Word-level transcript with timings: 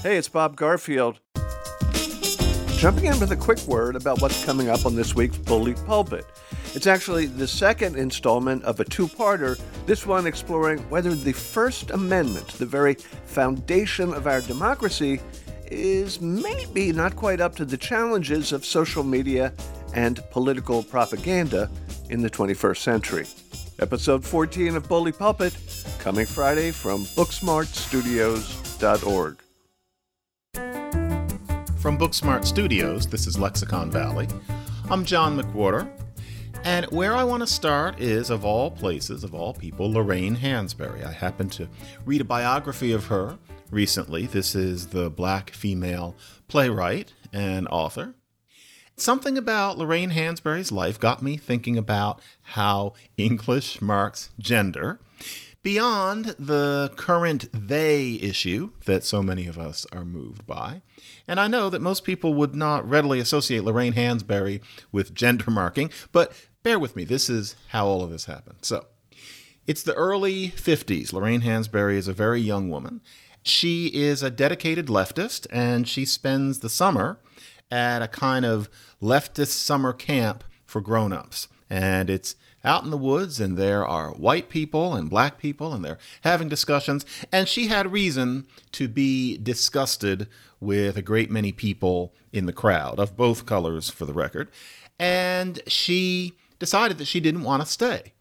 Hey, 0.00 0.16
it's 0.16 0.28
Bob 0.28 0.54
Garfield. 0.54 1.18
Jumping 2.76 3.06
in 3.06 3.18
with 3.18 3.32
a 3.32 3.36
quick 3.36 3.58
word 3.66 3.96
about 3.96 4.22
what's 4.22 4.44
coming 4.44 4.68
up 4.68 4.86
on 4.86 4.94
this 4.94 5.16
week's 5.16 5.38
Bully 5.38 5.74
Pulpit. 5.74 6.24
It's 6.74 6.86
actually 6.86 7.26
the 7.26 7.48
second 7.48 7.96
installment 7.96 8.62
of 8.62 8.78
a 8.78 8.84
two 8.84 9.08
parter, 9.08 9.60
this 9.86 10.06
one 10.06 10.24
exploring 10.24 10.88
whether 10.88 11.16
the 11.16 11.32
First 11.32 11.90
Amendment, 11.90 12.46
the 12.50 12.64
very 12.64 12.94
foundation 12.94 14.14
of 14.14 14.28
our 14.28 14.40
democracy, 14.40 15.20
is 15.66 16.20
maybe 16.20 16.92
not 16.92 17.16
quite 17.16 17.40
up 17.40 17.56
to 17.56 17.64
the 17.64 17.76
challenges 17.76 18.52
of 18.52 18.64
social 18.64 19.02
media 19.02 19.52
and 19.94 20.22
political 20.30 20.84
propaganda 20.84 21.68
in 22.08 22.22
the 22.22 22.30
21st 22.30 22.78
century. 22.78 23.26
Episode 23.80 24.24
14 24.24 24.76
of 24.76 24.88
Bully 24.88 25.10
Pulpit, 25.10 25.56
coming 25.98 26.24
Friday 26.24 26.70
from 26.70 27.04
booksmartstudios.org. 27.04 29.42
From 31.78 31.96
Booksmart 31.96 32.44
Studios, 32.44 33.06
this 33.06 33.28
is 33.28 33.38
Lexicon 33.38 33.88
Valley. 33.88 34.26
I'm 34.90 35.04
John 35.04 35.40
McWhorter, 35.40 35.88
and 36.64 36.86
where 36.86 37.14
I 37.14 37.22
want 37.22 37.40
to 37.42 37.46
start 37.46 38.00
is, 38.00 38.30
of 38.30 38.44
all 38.44 38.72
places, 38.72 39.22
of 39.22 39.32
all 39.32 39.54
people, 39.54 39.92
Lorraine 39.92 40.36
Hansberry. 40.36 41.04
I 41.06 41.12
happened 41.12 41.52
to 41.52 41.68
read 42.04 42.20
a 42.20 42.24
biography 42.24 42.90
of 42.90 43.06
her 43.06 43.38
recently. 43.70 44.26
This 44.26 44.56
is 44.56 44.88
the 44.88 45.08
black 45.08 45.50
female 45.50 46.16
playwright 46.48 47.12
and 47.32 47.68
author. 47.68 48.16
Something 48.96 49.38
about 49.38 49.78
Lorraine 49.78 50.10
Hansberry's 50.10 50.72
life 50.72 50.98
got 50.98 51.22
me 51.22 51.36
thinking 51.36 51.78
about 51.78 52.20
how 52.42 52.94
English 53.16 53.80
marks 53.80 54.30
gender 54.40 54.98
beyond 55.62 56.34
the 56.40 56.90
current 56.96 57.48
they 57.52 58.14
issue 58.14 58.70
that 58.86 59.04
so 59.04 59.22
many 59.22 59.46
of 59.46 59.58
us 59.58 59.86
are 59.92 60.04
moved 60.04 60.44
by. 60.44 60.82
And 61.28 61.38
I 61.38 61.46
know 61.46 61.68
that 61.70 61.82
most 61.82 62.04
people 62.04 62.34
would 62.34 62.54
not 62.54 62.88
readily 62.88 63.20
associate 63.20 63.62
Lorraine 63.62 63.92
Hansberry 63.92 64.62
with 64.90 65.14
gender 65.14 65.50
marking, 65.50 65.90
but 66.10 66.32
bear 66.62 66.78
with 66.78 66.96
me, 66.96 67.04
this 67.04 67.28
is 67.28 67.54
how 67.68 67.86
all 67.86 68.02
of 68.02 68.10
this 68.10 68.24
happened. 68.24 68.58
So, 68.62 68.86
it's 69.66 69.82
the 69.82 69.94
early 69.94 70.48
50s. 70.48 71.12
Lorraine 71.12 71.42
Hansberry 71.42 71.96
is 71.96 72.08
a 72.08 72.14
very 72.14 72.40
young 72.40 72.70
woman. 72.70 73.02
She 73.42 73.88
is 73.88 74.22
a 74.22 74.30
dedicated 74.30 74.86
leftist, 74.86 75.46
and 75.50 75.86
she 75.86 76.06
spends 76.06 76.60
the 76.60 76.70
summer 76.70 77.20
at 77.70 78.00
a 78.00 78.08
kind 78.08 78.46
of 78.46 78.70
leftist 79.02 79.48
summer 79.48 79.92
camp 79.92 80.42
for 80.64 80.80
grown 80.80 81.12
ups. 81.12 81.48
And 81.68 82.08
it's 82.08 82.34
out 82.64 82.84
in 82.84 82.90
the 82.90 82.96
woods, 82.96 83.40
and 83.40 83.56
there 83.56 83.86
are 83.86 84.10
white 84.12 84.48
people 84.48 84.94
and 84.94 85.10
black 85.10 85.38
people, 85.38 85.74
and 85.74 85.84
they're 85.84 85.98
having 86.22 86.48
discussions. 86.48 87.04
And 87.30 87.46
she 87.46 87.66
had 87.66 87.92
reason 87.92 88.46
to 88.72 88.88
be 88.88 89.36
disgusted 89.36 90.28
with 90.60 90.96
a 90.96 91.02
great 91.02 91.30
many 91.30 91.52
people 91.52 92.14
in 92.32 92.46
the 92.46 92.52
crowd, 92.52 92.98
of 92.98 93.16
both 93.16 93.46
colors, 93.46 93.90
for 93.90 94.04
the 94.04 94.12
record. 94.12 94.48
And 94.98 95.60
she 95.66 96.34
decided 96.58 96.98
that 96.98 97.06
she 97.06 97.20
didn't 97.20 97.44
want 97.44 97.62
to 97.62 97.68
stay. 97.68 98.12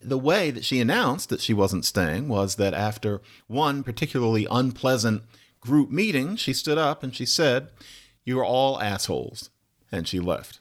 The 0.00 0.18
way 0.18 0.50
that 0.50 0.64
she 0.64 0.80
announced 0.80 1.28
that 1.30 1.40
she 1.40 1.54
wasn't 1.54 1.84
staying 1.84 2.28
was 2.28 2.56
that 2.56 2.74
after 2.74 3.20
one 3.46 3.82
particularly 3.82 4.46
unpleasant 4.50 5.22
group 5.60 5.90
meeting, 5.90 6.36
she 6.36 6.52
stood 6.52 6.78
up 6.78 7.02
and 7.02 7.14
she 7.14 7.26
said, 7.26 7.68
You 8.24 8.38
are 8.40 8.44
all 8.44 8.80
assholes. 8.80 9.50
And 9.90 10.08
she 10.08 10.20
left. 10.20 10.60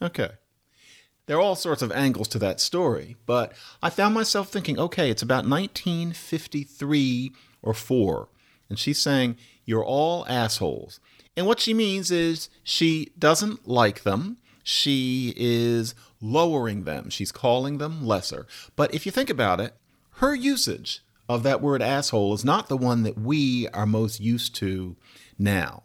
Okay. 0.00 0.30
There 1.26 1.36
are 1.36 1.42
all 1.42 1.56
sorts 1.56 1.82
of 1.82 1.92
angles 1.92 2.28
to 2.28 2.38
that 2.40 2.60
story, 2.60 3.16
but 3.24 3.52
I 3.82 3.90
found 3.90 4.14
myself 4.14 4.48
thinking, 4.48 4.78
okay, 4.80 5.10
it's 5.10 5.22
about 5.22 5.46
1953 5.46 7.32
or 7.62 7.74
4. 7.74 8.28
And 8.68 8.78
she's 8.78 8.98
saying, 8.98 9.36
You're 9.64 9.84
all 9.84 10.26
assholes. 10.28 11.00
And 11.36 11.46
what 11.46 11.60
she 11.60 11.74
means 11.74 12.10
is 12.10 12.48
she 12.62 13.12
doesn't 13.18 13.68
like 13.68 14.02
them. 14.02 14.38
She 14.62 15.32
is 15.36 15.94
lowering 16.20 16.84
them. 16.84 17.10
She's 17.10 17.32
calling 17.32 17.78
them 17.78 18.06
lesser. 18.06 18.46
But 18.76 18.94
if 18.94 19.06
you 19.06 19.12
think 19.12 19.30
about 19.30 19.60
it, 19.60 19.74
her 20.16 20.34
usage 20.34 21.02
of 21.28 21.42
that 21.44 21.62
word 21.62 21.80
asshole 21.80 22.34
is 22.34 22.44
not 22.44 22.68
the 22.68 22.76
one 22.76 23.04
that 23.04 23.18
we 23.18 23.68
are 23.68 23.86
most 23.86 24.20
used 24.20 24.54
to 24.56 24.96
now. 25.38 25.84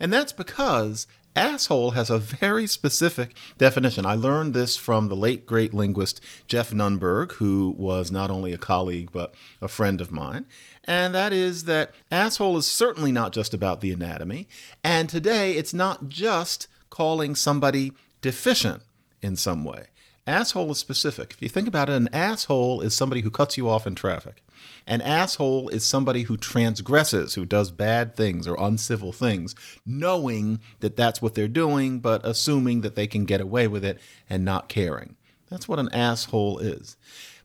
And 0.00 0.12
that's 0.12 0.32
because 0.32 1.06
asshole 1.36 1.92
has 1.92 2.08
a 2.08 2.18
very 2.18 2.66
specific 2.66 3.36
definition. 3.58 4.06
I 4.06 4.14
learned 4.14 4.54
this 4.54 4.76
from 4.76 5.08
the 5.08 5.14
late 5.14 5.46
great 5.46 5.74
linguist 5.74 6.20
Geoff 6.48 6.70
Nunberg, 6.70 7.32
who 7.32 7.74
was 7.76 8.10
not 8.10 8.30
only 8.30 8.52
a 8.52 8.58
colleague 8.58 9.10
but 9.12 9.34
a 9.60 9.68
friend 9.68 10.00
of 10.00 10.10
mine. 10.10 10.46
And 10.84 11.14
that 11.14 11.32
is 11.32 11.64
that 11.64 11.92
asshole 12.10 12.56
is 12.56 12.66
certainly 12.66 13.12
not 13.12 13.32
just 13.32 13.52
about 13.52 13.80
the 13.80 13.92
anatomy. 13.92 14.48
And 14.82 15.08
today 15.08 15.52
it's 15.52 15.74
not 15.74 16.08
just 16.08 16.68
calling 16.90 17.34
somebody 17.34 17.92
deficient 18.22 18.82
in 19.20 19.36
some 19.36 19.64
way. 19.64 19.88
Asshole 20.26 20.72
is 20.72 20.78
specific. 20.78 21.32
If 21.32 21.42
you 21.42 21.48
think 21.48 21.68
about 21.68 21.88
it, 21.88 21.94
an 21.94 22.08
asshole 22.12 22.80
is 22.80 22.94
somebody 22.94 23.20
who 23.20 23.30
cuts 23.30 23.56
you 23.56 23.68
off 23.68 23.86
in 23.86 23.94
traffic. 23.94 24.42
An 24.86 25.00
asshole 25.00 25.68
is 25.70 25.84
somebody 25.84 26.22
who 26.22 26.36
transgresses, 26.36 27.34
who 27.34 27.44
does 27.44 27.70
bad 27.70 28.16
things 28.16 28.46
or 28.46 28.56
uncivil 28.58 29.12
things, 29.12 29.54
knowing 29.84 30.60
that 30.80 30.96
that's 30.96 31.20
what 31.20 31.34
they're 31.34 31.48
doing, 31.48 31.98
but 32.00 32.24
assuming 32.24 32.82
that 32.82 32.94
they 32.94 33.06
can 33.06 33.24
get 33.24 33.40
away 33.40 33.68
with 33.68 33.84
it 33.84 33.98
and 34.28 34.44
not 34.44 34.68
caring. 34.68 35.16
That's 35.48 35.68
what 35.68 35.78
an 35.78 35.92
asshole 35.92 36.58
is. 36.58 36.96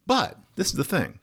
But 0.06 0.38
this 0.56 0.68
is 0.68 0.74
the 0.74 0.84
thing 0.84 1.20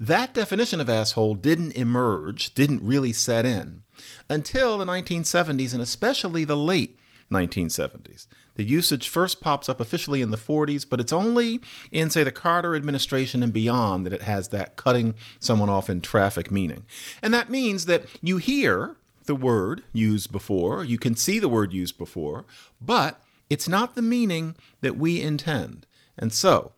that 0.00 0.34
definition 0.34 0.80
of 0.80 0.90
asshole 0.90 1.36
didn't 1.36 1.72
emerge, 1.72 2.54
didn't 2.54 2.82
really 2.82 3.12
set 3.12 3.46
in 3.46 3.82
until 4.28 4.76
the 4.78 4.84
1970s 4.84 5.72
and 5.72 5.82
especially 5.82 6.44
the 6.44 6.56
late 6.56 6.98
1970s. 7.30 8.26
The 8.56 8.64
usage 8.64 9.08
first 9.08 9.40
pops 9.40 9.68
up 9.68 9.80
officially 9.80 10.22
in 10.22 10.30
the 10.30 10.36
40s, 10.36 10.86
but 10.88 11.00
it's 11.00 11.12
only 11.12 11.60
in, 11.90 12.10
say, 12.10 12.22
the 12.22 12.32
Carter 12.32 12.74
administration 12.74 13.42
and 13.42 13.52
beyond 13.52 14.06
that 14.06 14.12
it 14.12 14.22
has 14.22 14.48
that 14.48 14.76
cutting 14.76 15.14
someone 15.40 15.68
off 15.68 15.90
in 15.90 16.00
traffic 16.00 16.50
meaning. 16.50 16.84
And 17.22 17.34
that 17.34 17.50
means 17.50 17.86
that 17.86 18.04
you 18.22 18.36
hear 18.36 18.96
the 19.26 19.34
word 19.34 19.82
used 19.92 20.30
before, 20.30 20.84
you 20.84 20.98
can 20.98 21.16
see 21.16 21.38
the 21.38 21.48
word 21.48 21.72
used 21.72 21.98
before, 21.98 22.44
but 22.80 23.20
it's 23.48 23.68
not 23.68 23.94
the 23.94 24.02
meaning 24.02 24.54
that 24.80 24.96
we 24.96 25.20
intend. 25.20 25.86
And 26.18 26.32
so, 26.32 26.72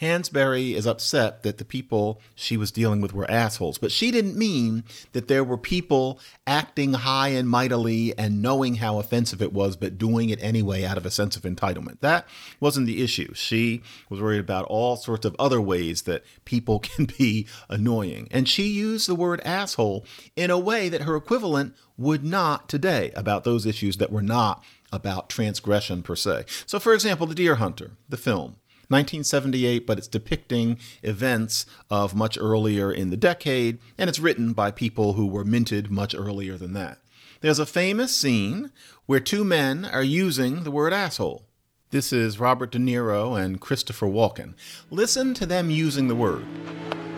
Hansberry 0.00 0.74
is 0.74 0.86
upset 0.86 1.42
that 1.42 1.58
the 1.58 1.64
people 1.64 2.20
she 2.34 2.56
was 2.56 2.70
dealing 2.70 3.00
with 3.00 3.12
were 3.12 3.30
assholes, 3.30 3.76
but 3.76 3.92
she 3.92 4.10
didn't 4.10 4.36
mean 4.36 4.84
that 5.12 5.28
there 5.28 5.44
were 5.44 5.58
people 5.58 6.18
acting 6.46 6.94
high 6.94 7.28
and 7.28 7.48
mightily 7.48 8.16
and 8.16 8.40
knowing 8.40 8.76
how 8.76 8.98
offensive 8.98 9.42
it 9.42 9.52
was, 9.52 9.76
but 9.76 9.98
doing 9.98 10.30
it 10.30 10.42
anyway 10.42 10.84
out 10.84 10.96
of 10.96 11.04
a 11.04 11.10
sense 11.10 11.36
of 11.36 11.42
entitlement. 11.42 12.00
That 12.00 12.26
wasn't 12.60 12.86
the 12.86 13.02
issue. 13.02 13.34
She 13.34 13.82
was 14.08 14.20
worried 14.20 14.40
about 14.40 14.64
all 14.66 14.96
sorts 14.96 15.26
of 15.26 15.36
other 15.38 15.60
ways 15.60 16.02
that 16.02 16.24
people 16.46 16.78
can 16.80 17.04
be 17.04 17.46
annoying. 17.68 18.28
And 18.30 18.48
she 18.48 18.68
used 18.68 19.08
the 19.08 19.14
word 19.14 19.40
asshole 19.44 20.06
in 20.34 20.50
a 20.50 20.58
way 20.58 20.88
that 20.88 21.02
her 21.02 21.14
equivalent 21.16 21.74
would 21.98 22.24
not 22.24 22.70
today 22.70 23.12
about 23.14 23.44
those 23.44 23.66
issues 23.66 23.98
that 23.98 24.10
were 24.10 24.22
not 24.22 24.64
about 24.92 25.28
transgression 25.28 26.02
per 26.02 26.16
se. 26.16 26.44
So, 26.66 26.80
for 26.80 26.94
example, 26.94 27.26
The 27.26 27.34
Deer 27.34 27.56
Hunter, 27.56 27.92
the 28.08 28.16
film. 28.16 28.56
1978, 28.90 29.86
but 29.86 29.98
it's 29.98 30.08
depicting 30.08 30.78
events 31.02 31.64
of 31.88 32.14
much 32.14 32.36
earlier 32.38 32.92
in 32.92 33.10
the 33.10 33.16
decade, 33.16 33.78
and 33.96 34.10
it's 34.10 34.18
written 34.18 34.52
by 34.52 34.70
people 34.70 35.12
who 35.12 35.26
were 35.26 35.44
minted 35.44 35.90
much 35.90 36.14
earlier 36.14 36.56
than 36.56 36.72
that. 36.72 36.98
There's 37.40 37.58
a 37.58 37.66
famous 37.66 38.14
scene 38.14 38.72
where 39.06 39.20
two 39.20 39.44
men 39.44 39.84
are 39.84 40.02
using 40.02 40.64
the 40.64 40.70
word 40.70 40.92
asshole. 40.92 41.46
This 41.90 42.12
is 42.12 42.38
Robert 42.38 42.70
De 42.70 42.78
Niro 42.78 43.40
and 43.40 43.60
Christopher 43.60 44.06
Walken. 44.06 44.54
Listen 44.90 45.34
to 45.34 45.46
them 45.46 45.70
using 45.70 46.08
the 46.08 46.14
word. 46.14 46.44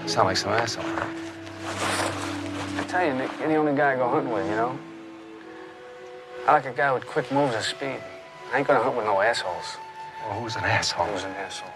Sound 0.06 0.28
like 0.28 0.36
some 0.36 0.52
asshole, 0.52 0.84
huh? 0.84 1.06
I 1.64 2.84
tell 2.88 3.06
you, 3.06 3.14
Nick, 3.14 3.30
you're 3.38 3.48
the 3.48 3.56
only 3.56 3.74
guy 3.74 3.92
I 3.92 3.96
go 3.96 4.08
hunting 4.08 4.32
with, 4.32 4.44
you 4.46 4.52
know? 4.52 4.78
I 6.46 6.52
like 6.52 6.66
a 6.66 6.72
guy 6.72 6.92
with 6.92 7.06
quick 7.06 7.30
moves 7.30 7.54
and 7.54 7.64
speed. 7.64 8.00
I 8.52 8.58
ain't 8.58 8.66
gonna 8.66 8.82
hunt 8.82 8.96
with 8.96 9.06
no 9.06 9.20
assholes. 9.20 9.76
Well, 10.28 10.40
who's 10.40 10.56
an 10.56 10.64
asshole? 10.64 11.06
Who's 11.06 11.24
an 11.24 11.32
asshole? 11.32 11.70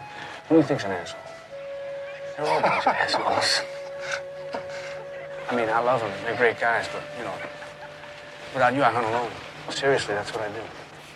Who 0.49 0.55
do 0.55 0.61
you 0.61 0.67
think's 0.67 0.85
an 0.85 0.93
asshole? 0.93 1.21
They're 2.37 2.47
all 2.47 2.59
a 2.59 2.63
bunch 2.63 2.87
of 2.87 2.93
assholes. 2.93 3.63
I 5.51 5.57
mean, 5.57 5.69
I 5.69 5.79
love 5.81 6.01
them. 6.01 6.13
They're 6.25 6.37
great 6.37 6.59
guys, 6.59 6.89
but, 6.93 7.03
you 7.19 7.25
know, 7.25 7.35
without 8.53 8.75
you, 8.75 8.83
I 8.83 8.91
hunt 8.91 9.07
alone. 9.07 9.31
Seriously, 9.71 10.15
that's 10.15 10.33
what 10.33 10.43
I 10.43 10.49
do. 10.49 10.61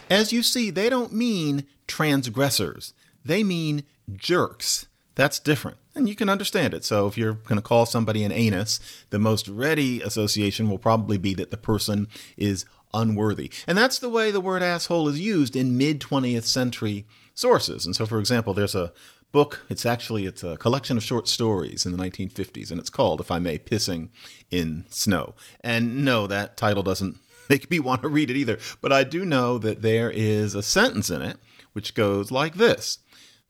As 0.08 0.32
you 0.32 0.42
see, 0.42 0.70
they 0.70 0.88
don't 0.88 1.12
mean 1.12 1.66
transgressors, 1.86 2.94
they 3.24 3.44
mean 3.44 3.84
jerks. 4.14 4.86
That's 5.14 5.38
different. 5.38 5.76
And 5.94 6.08
you 6.08 6.14
can 6.14 6.28
understand 6.28 6.72
it. 6.72 6.84
So 6.84 7.06
if 7.06 7.18
you're 7.18 7.34
going 7.34 7.56
to 7.56 7.62
call 7.62 7.84
somebody 7.84 8.24
an 8.24 8.32
anus, 8.32 8.80
the 9.10 9.18
most 9.18 9.48
ready 9.48 10.00
association 10.00 10.70
will 10.70 10.78
probably 10.78 11.18
be 11.18 11.34
that 11.34 11.50
the 11.50 11.56
person 11.56 12.08
is 12.36 12.64
unworthy. 12.94 13.50
And 13.66 13.76
that's 13.76 13.98
the 13.98 14.08
way 14.08 14.30
the 14.30 14.40
word 14.40 14.62
asshole 14.62 15.08
is 15.08 15.20
used 15.20 15.56
in 15.56 15.76
mid 15.76 16.00
20th 16.00 16.44
century 16.44 17.04
sources. 17.40 17.86
And 17.86 17.96
so, 17.96 18.06
for 18.06 18.20
example, 18.20 18.54
there's 18.54 18.74
a 18.74 18.92
book. 19.32 19.64
It's 19.68 19.86
actually 19.86 20.26
it's 20.26 20.44
a 20.44 20.56
collection 20.56 20.96
of 20.96 21.02
short 21.02 21.26
stories 21.28 21.86
in 21.86 21.92
the 21.92 21.98
1950s, 21.98 22.70
and 22.70 22.78
it's 22.78 22.90
called, 22.90 23.20
if 23.20 23.30
I 23.30 23.38
may, 23.38 23.58
"Pissing 23.58 24.10
in 24.50 24.84
Snow." 24.90 25.34
And 25.60 26.04
no, 26.04 26.26
that 26.26 26.56
title 26.56 26.82
doesn't 26.82 27.16
make 27.48 27.70
me 27.70 27.80
want 27.80 28.02
to 28.02 28.08
read 28.08 28.30
it 28.30 28.36
either. 28.36 28.58
But 28.80 28.92
I 28.92 29.04
do 29.04 29.24
know 29.24 29.58
that 29.58 29.82
there 29.82 30.10
is 30.10 30.54
a 30.54 30.62
sentence 30.62 31.10
in 31.10 31.22
it 31.22 31.38
which 31.72 31.94
goes 31.94 32.30
like 32.30 32.56
this: 32.56 32.98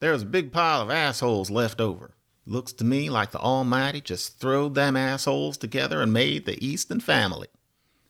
"There's 0.00 0.22
a 0.22 0.26
big 0.26 0.52
pile 0.52 0.82
of 0.82 0.90
assholes 0.90 1.50
left 1.50 1.80
over." 1.80 2.14
Looks 2.46 2.72
to 2.74 2.84
me 2.84 3.10
like 3.10 3.32
the 3.32 3.38
Almighty 3.38 4.00
just 4.00 4.40
throwed 4.40 4.74
them 4.74 4.96
assholes 4.96 5.56
together 5.58 6.00
and 6.00 6.12
made 6.12 6.46
the 6.46 6.64
Easton 6.64 7.00
family. 7.00 7.48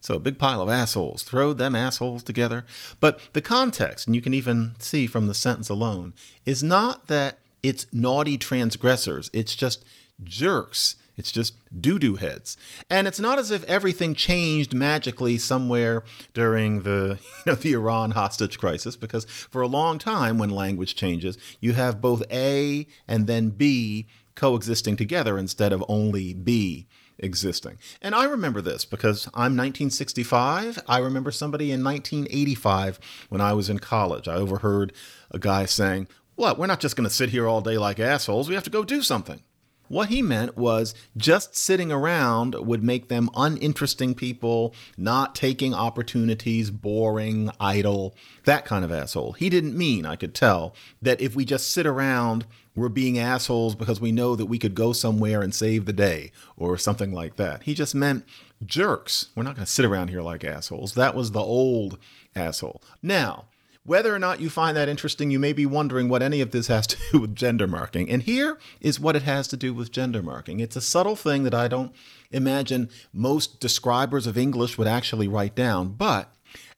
So 0.00 0.14
a 0.14 0.20
big 0.20 0.38
pile 0.38 0.62
of 0.62 0.68
assholes, 0.68 1.22
Throw 1.22 1.52
them 1.52 1.74
assholes 1.74 2.22
together. 2.22 2.64
But 3.00 3.20
the 3.34 3.42
context, 3.42 4.06
and 4.06 4.16
you 4.16 4.22
can 4.22 4.34
even 4.34 4.74
see 4.78 5.06
from 5.06 5.26
the 5.26 5.34
sentence 5.34 5.68
alone, 5.68 6.14
is 6.46 6.62
not 6.62 7.06
that 7.08 7.38
it's 7.62 7.86
naughty 7.92 8.38
transgressors. 8.38 9.30
It's 9.32 9.54
just 9.54 9.84
jerks. 10.24 10.96
It's 11.16 11.32
just 11.32 11.54
doo 11.78 11.98
doo 11.98 12.16
heads. 12.16 12.56
And 12.88 13.06
it's 13.06 13.20
not 13.20 13.38
as 13.38 13.50
if 13.50 13.62
everything 13.64 14.14
changed 14.14 14.72
magically 14.72 15.36
somewhere 15.36 16.02
during 16.32 16.82
the, 16.82 17.18
you 17.46 17.52
know, 17.52 17.54
the 17.54 17.74
Iran 17.74 18.12
hostage 18.12 18.58
crisis, 18.58 18.96
because 18.96 19.26
for 19.26 19.60
a 19.60 19.68
long 19.68 19.98
time, 19.98 20.38
when 20.38 20.48
language 20.48 20.94
changes, 20.94 21.36
you 21.60 21.74
have 21.74 22.00
both 22.00 22.22
A 22.32 22.86
and 23.06 23.26
then 23.26 23.50
B 23.50 24.06
coexisting 24.34 24.96
together 24.96 25.36
instead 25.36 25.74
of 25.74 25.84
only 25.88 26.32
B 26.32 26.86
existing. 27.20 27.78
And 28.02 28.14
I 28.14 28.24
remember 28.24 28.60
this 28.60 28.84
because 28.84 29.26
I'm 29.28 29.56
1965. 29.56 30.80
I 30.88 30.98
remember 30.98 31.30
somebody 31.30 31.70
in 31.70 31.84
1985 31.84 32.98
when 33.28 33.40
I 33.40 33.52
was 33.52 33.70
in 33.70 33.78
college. 33.78 34.28
I 34.28 34.34
overheard 34.34 34.92
a 35.30 35.38
guy 35.38 35.66
saying, 35.66 36.08
What? 36.34 36.58
We're 36.58 36.66
not 36.66 36.80
just 36.80 36.96
going 36.96 37.08
to 37.08 37.14
sit 37.14 37.30
here 37.30 37.46
all 37.46 37.60
day 37.60 37.78
like 37.78 38.00
assholes. 38.00 38.48
We 38.48 38.54
have 38.54 38.64
to 38.64 38.70
go 38.70 38.84
do 38.84 39.02
something. 39.02 39.42
What 39.90 40.08
he 40.08 40.22
meant 40.22 40.56
was 40.56 40.94
just 41.16 41.56
sitting 41.56 41.90
around 41.90 42.54
would 42.54 42.84
make 42.84 43.08
them 43.08 43.28
uninteresting 43.34 44.14
people, 44.14 44.72
not 44.96 45.34
taking 45.34 45.74
opportunities, 45.74 46.70
boring, 46.70 47.50
idle, 47.58 48.14
that 48.44 48.64
kind 48.64 48.84
of 48.84 48.92
asshole. 48.92 49.32
He 49.32 49.50
didn't 49.50 49.76
mean, 49.76 50.06
I 50.06 50.14
could 50.14 50.32
tell, 50.32 50.76
that 51.02 51.20
if 51.20 51.34
we 51.34 51.44
just 51.44 51.72
sit 51.72 51.86
around, 51.86 52.46
we're 52.76 52.88
being 52.88 53.18
assholes 53.18 53.74
because 53.74 54.00
we 54.00 54.12
know 54.12 54.36
that 54.36 54.46
we 54.46 54.60
could 54.60 54.76
go 54.76 54.92
somewhere 54.92 55.42
and 55.42 55.52
save 55.52 55.86
the 55.86 55.92
day 55.92 56.30
or 56.56 56.78
something 56.78 57.12
like 57.12 57.34
that. 57.34 57.64
He 57.64 57.74
just 57.74 57.96
meant 57.96 58.24
jerks. 58.64 59.30
We're 59.34 59.42
not 59.42 59.56
going 59.56 59.66
to 59.66 59.72
sit 59.72 59.84
around 59.84 60.10
here 60.10 60.22
like 60.22 60.44
assholes. 60.44 60.94
That 60.94 61.16
was 61.16 61.32
the 61.32 61.40
old 61.40 61.98
asshole. 62.36 62.80
Now, 63.02 63.46
whether 63.84 64.14
or 64.14 64.18
not 64.18 64.40
you 64.40 64.50
find 64.50 64.76
that 64.76 64.88
interesting, 64.88 65.30
you 65.30 65.38
may 65.38 65.52
be 65.52 65.66
wondering 65.66 66.08
what 66.08 66.22
any 66.22 66.40
of 66.40 66.50
this 66.50 66.66
has 66.66 66.86
to 66.88 66.96
do 67.12 67.20
with 67.20 67.34
gender 67.34 67.66
marking. 67.66 68.10
And 68.10 68.22
here 68.22 68.58
is 68.80 69.00
what 69.00 69.16
it 69.16 69.22
has 69.22 69.48
to 69.48 69.56
do 69.56 69.72
with 69.72 69.90
gender 69.92 70.22
marking. 70.22 70.60
It's 70.60 70.76
a 70.76 70.80
subtle 70.80 71.16
thing 71.16 71.44
that 71.44 71.54
I 71.54 71.68
don't 71.68 71.92
imagine 72.30 72.90
most 73.12 73.60
describers 73.60 74.26
of 74.26 74.36
English 74.36 74.76
would 74.76 74.86
actually 74.86 75.28
write 75.28 75.54
down, 75.54 75.94
but 75.94 76.32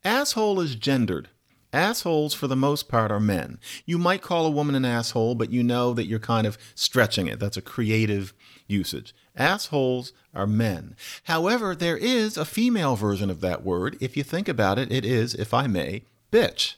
asshole 0.04 0.60
is 0.60 0.75
gendered. 0.75 1.28
Assholes, 1.72 2.34
for 2.34 2.46
the 2.46 2.56
most 2.56 2.88
part, 2.88 3.10
are 3.10 3.19
men. 3.19 3.58
You 3.87 3.96
might 3.96 4.20
call 4.20 4.44
a 4.44 4.50
woman 4.50 4.75
an 4.75 4.84
asshole, 4.84 5.34
but 5.34 5.50
you 5.50 5.62
know 5.62 5.94
that 5.94 6.04
you're 6.04 6.19
kind 6.19 6.46
of 6.46 6.58
stretching 6.75 7.26
it. 7.26 7.40
That's 7.40 7.56
a 7.56 7.62
creative 7.62 8.34
usage. 8.66 9.14
Assholes 9.34 10.12
are 10.34 10.46
men. 10.46 10.94
However, 11.25 11.75
there 11.75 11.96
is 11.96 12.37
a 12.37 12.44
female 12.44 12.94
version 12.94 13.31
of 13.31 13.40
that 13.40 13.64
word. 13.64 13.96
If 14.00 14.19
you 14.19 14.22
think 14.22 14.49
about 14.49 14.78
it, 14.78 14.93
it 14.93 15.06
is, 15.06 15.34
if 15.34 15.54
I 15.54 15.66
may, 15.66 16.04
bitch. 16.31 16.75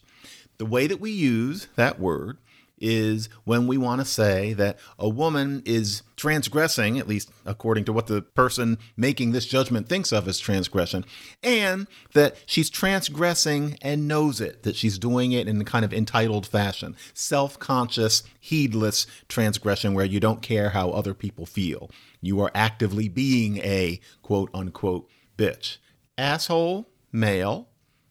The 0.59 0.67
way 0.67 0.87
that 0.87 1.01
we 1.01 1.11
use 1.11 1.69
that 1.77 1.99
word 1.99 2.39
is 2.79 3.29
when 3.45 3.67
we 3.67 3.79
want 3.79 4.01
to 4.01 4.05
say 4.05 4.53
that 4.53 4.79
a 4.99 5.09
woman 5.09 5.63
is 5.65 6.03
transgressing, 6.17 6.99
at 6.99 7.09
least 7.09 7.31
according 7.47 7.85
to 7.85 7.93
what 7.93 8.09
the 8.09 8.21
person 8.21 8.79
making 8.97 9.33
this 9.33 9.47
judgment 9.47 9.89
thinks 9.89 10.13
of 10.13 10.29
as 10.29 10.39
transgression, 10.39 11.05
and 11.43 11.87
that 12.13 12.37
she's 12.47 12.69
transgressing 12.69 13.79
and 13.81 14.09
knows 14.09 14.41
it, 14.41 14.63
that 14.65 14.77
she's 14.77 14.99
doing 14.99 15.33
it 15.33 15.49
in 15.49 15.61
a 15.61 15.65
kind 15.65 15.85
of 15.85 15.95
entitled 15.95 16.47
fashion, 16.47 16.97
self 17.15 17.59
conscious, 17.59 18.23
heedless 18.39 19.07
transgression 19.29 19.95
where 19.95 20.05
you 20.05 20.21
don't 20.21 20.43
care 20.43 20.71
how 20.71 20.91
other 20.91 21.15
people 21.15 21.47
feel. 21.47 21.91
You 22.21 22.41
are 22.41 22.51
actively 22.55 23.09
being 23.09 23.59
a 23.59 24.01
quote 24.23 24.51
unquote 24.53 25.09
bitch. 25.39 25.79
Asshole, 26.19 26.89
male, 27.13 27.69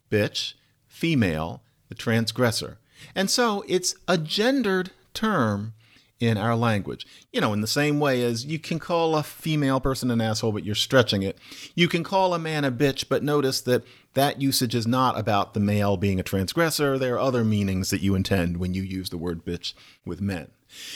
bitch, 0.10 0.54
female, 0.88 1.64
the 1.90 1.96
transgressor. 1.96 2.78
And 3.16 3.30
so 3.30 3.64
it's 3.68 3.96
a 4.08 4.18
gendered 4.18 4.92
term 5.14 5.74
in 6.20 6.38
our 6.38 6.56
language. 6.56 7.06
You 7.32 7.42
know, 7.42 7.54
in 7.54 7.62
the 7.62 7.68
same 7.68 8.00
way 8.00 8.24
as 8.24 8.46
you 8.46 8.58
can 8.58 8.80
call 8.80 9.16
a 9.16 9.24
female 9.24 9.80
person 9.80 10.10
an 10.10 10.22
asshole, 10.22 10.54
but 10.54 10.64
you're 10.64 10.76
stretching 10.76 11.22
it. 11.22 11.38
You 11.76 11.88
can 11.88 12.04
call 12.04 12.34
a 12.34 12.40
man 12.40 12.64
a 12.64 12.72
bitch, 12.72 13.10
but 13.10 13.24
notice 13.24 13.60
that 13.62 13.84
that 14.14 14.42
usage 14.42 14.76
is 14.76 14.88
not 14.88 15.20
about 15.20 15.54
the 15.54 15.60
male 15.60 15.98
being 15.98 16.20
a 16.20 16.24
transgressor. 16.24 16.98
There 16.98 17.16
are 17.16 17.20
other 17.20 17.44
meanings 17.44 17.90
that 17.90 18.02
you 18.02 18.16
intend 18.16 18.58
when 18.58 18.74
you 18.74 18.84
use 18.84 19.10
the 19.10 19.18
word 19.18 19.44
bitch 19.44 19.74
with 20.06 20.22
men. 20.22 20.52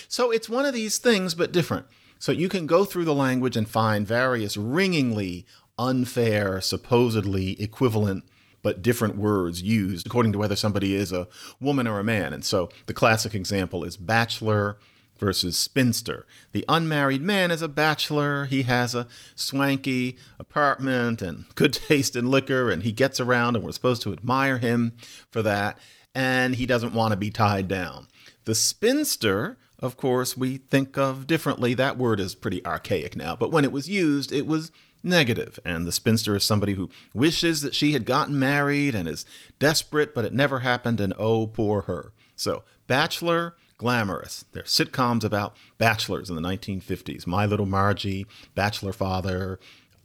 So 0.08 0.32
it's 0.32 0.50
one 0.50 0.66
of 0.66 0.74
these 0.74 0.98
things, 0.98 1.36
but 1.36 1.52
different. 1.52 1.88
So 2.20 2.32
you 2.32 2.50
can 2.50 2.66
go 2.66 2.86
through 2.86 3.06
the 3.06 3.14
language 3.14 3.58
and 3.58 3.68
find 3.68 4.08
various 4.08 4.56
ringingly 4.56 5.46
unfair, 5.78 6.62
supposedly 6.62 7.62
equivalent 7.62 8.24
but 8.68 8.82
different 8.82 9.16
words 9.16 9.62
used 9.62 10.06
according 10.06 10.34
to 10.34 10.38
whether 10.38 10.58
somebody 10.58 10.94
is 10.94 11.14
a 11.14 11.26
woman 11.62 11.88
or 11.88 12.00
a 12.00 12.04
man. 12.04 12.34
And 12.34 12.44
so 12.44 12.68
the 12.86 12.94
classic 12.94 13.34
example 13.34 13.86
is 13.86 13.96
bachelor 13.96 14.78
versus 15.18 15.58
spinster. 15.58 16.28
The 16.52 16.66
unmarried 16.68 17.22
man 17.22 17.50
is 17.50 17.62
a 17.62 17.70
bachelor. 17.70 18.44
He 18.44 18.64
has 18.64 18.94
a 18.94 19.08
swanky 19.36 20.18
apartment 20.38 21.22
and 21.22 21.46
good 21.56 21.72
taste 21.72 22.18
in 22.18 22.30
liquor, 22.30 22.70
and 22.70 22.84
he 22.84 22.92
gets 22.92 23.22
around, 23.22 23.56
and 23.56 23.64
we're 23.64 23.72
supposed 23.72 24.02
to 24.02 24.12
admire 24.12 24.58
him 24.58 24.98
for 25.32 25.42
that. 25.44 25.80
And 26.14 26.56
he 26.56 26.66
doesn't 26.66 26.94
want 26.94 27.14
to 27.14 27.18
be 27.18 27.30
tied 27.30 27.70
down. 27.70 28.10
The 28.44 28.54
spinster, 28.54 29.58
of 29.80 29.96
course, 29.96 30.36
we 30.36 30.58
think 30.58 30.98
of 30.98 31.26
differently. 31.26 31.74
That 31.74 31.98
word 31.98 32.20
is 32.20 32.36
pretty 32.36 32.66
archaic 32.66 33.16
now, 33.16 33.38
but 33.38 33.50
when 33.50 33.64
it 33.64 33.72
was 33.72 33.88
used, 33.88 34.34
it 34.34 34.46
was 34.46 34.74
negative. 35.08 35.60
And 35.66 35.86
the 35.86 35.92
spinster 35.92 36.36
is 36.36 36.44
somebody 36.44 36.74
who 36.74 36.90
wishes 37.14 37.62
that 37.62 37.76
she 37.76 37.94
had 37.94 38.06
gotten 38.06 38.38
married 38.38 38.94
and 38.94 39.08
is 39.08 39.26
desperate, 39.60 40.14
but 40.14 40.26
it 40.26 40.34
never 40.34 40.60
happened, 40.60 41.00
and 41.00 41.14
oh, 41.18 41.48
poor 41.48 41.82
her. 41.82 42.12
So, 42.36 42.64
Bachelor, 42.88 43.56
glamorous. 43.78 44.46
There 44.54 44.64
are 44.64 44.66
sitcoms 44.66 45.24
about 45.24 45.56
bachelors 45.78 46.30
in 46.30 46.36
the 46.36 46.42
1950s. 46.42 47.28
My 47.28 47.46
Little 47.46 47.66
Margie, 47.66 48.26
Bachelor 48.56 48.94
Father, 48.94 49.60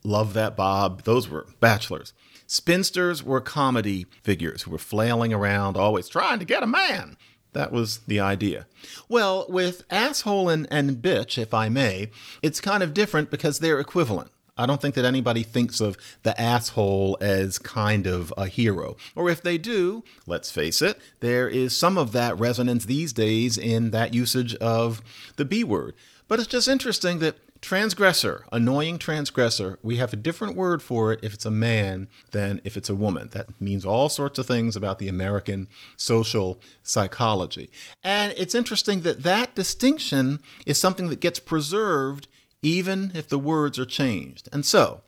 Love 0.05 0.35
That 0.35 0.57
Bob. 0.57 1.05
Those 1.05 1.29
were 1.29 1.47
bachelors. 1.61 2.13
Spinsters 2.47 3.23
were 3.23 3.41
comedy 3.41 4.07
figures 4.23 4.63
who 4.63 4.73
were 4.73 4.79
flailing 4.79 5.33
around, 5.33 5.77
always 5.77 6.09
trying 6.09 6.41
to 6.41 6.45
get 6.45 6.63
a 6.63 6.67
man. 6.67 7.17
That 7.53 7.71
was 7.71 7.99
the 8.01 8.19
idea. 8.19 8.67
Well, 9.09 9.47
with 9.49 9.85
asshole 9.91 10.49
and, 10.49 10.67
and 10.71 10.97
bitch, 10.97 11.41
if 11.41 11.55
I 11.55 11.69
may, 11.69 12.11
it's 12.43 12.61
kind 12.61 12.83
of 12.83 12.95
different 12.95 13.31
because 13.31 13.59
they're 13.59 13.81
equivalent. 13.81 14.31
I 14.63 14.67
don't 14.67 14.81
think 14.81 14.95
that 14.95 15.05
anybody 15.05 15.43
thinks 15.43 15.81
of 15.81 15.97
the 16.23 16.41
asshole 16.41 17.19
as 17.21 17.59
kind 17.59 18.07
of 18.07 18.33
a 18.37 18.47
hero. 18.47 18.97
Or 19.17 19.29
if 19.29 19.43
they 19.43 19.59
do, 19.59 20.05
let's 20.25 20.53
face 20.53 20.81
it, 20.81 21.01
there 21.19 21.49
is 21.49 21.77
some 21.77 21.99
of 21.99 22.13
that 22.13 22.39
resonance 22.39 22.85
these 22.85 23.13
days 23.13 23.59
in 23.59 23.91
that 23.91 24.15
usage 24.15 24.55
of 24.57 25.03
the 25.35 25.45
B 25.45 25.65
word. 25.65 25.95
But 26.29 26.39
it's 26.39 26.49
just 26.49 26.69
interesting 26.69 27.19
that 27.19 27.37
transgressor, 27.61 28.45
annoying 28.53 28.99
transgressor, 28.99 29.79
we 29.83 29.97
have 29.97 30.13
a 30.13 30.17
different 30.17 30.57
word 30.57 30.81
for 30.81 31.13
it 31.13 31.21
if 31.23 31.35
it's 31.35 31.45
a 31.45 31.51
man 31.51 32.09
than 32.31 32.61
if 32.63 32.77
it's 32.77 32.89
a 32.89 32.95
woman. 32.95 33.31
That 33.33 33.61
means 33.61 33.85
all 33.85 34.09
sorts 34.09 34.39
of 34.39 34.47
things 34.47 34.77
about 34.77 34.99
the 34.99 35.09
American 35.09 35.69
social 35.97 36.61
psychology. 36.83 37.69
And 38.05 38.33
it's 38.37 38.55
interesting 38.55 39.01
that 39.01 39.25
that 39.25 39.55
distinction 39.55 40.41
is 40.67 40.79
something 40.79 41.09
that 41.09 41.21
gets 41.21 41.41
preserved 41.41 42.29
even 42.63 43.13
if 43.15 43.29
the 43.29 43.39
words 43.39 43.79
are 43.79 43.85
changed. 43.85 44.49
And 44.53 44.65
so, 44.65 45.03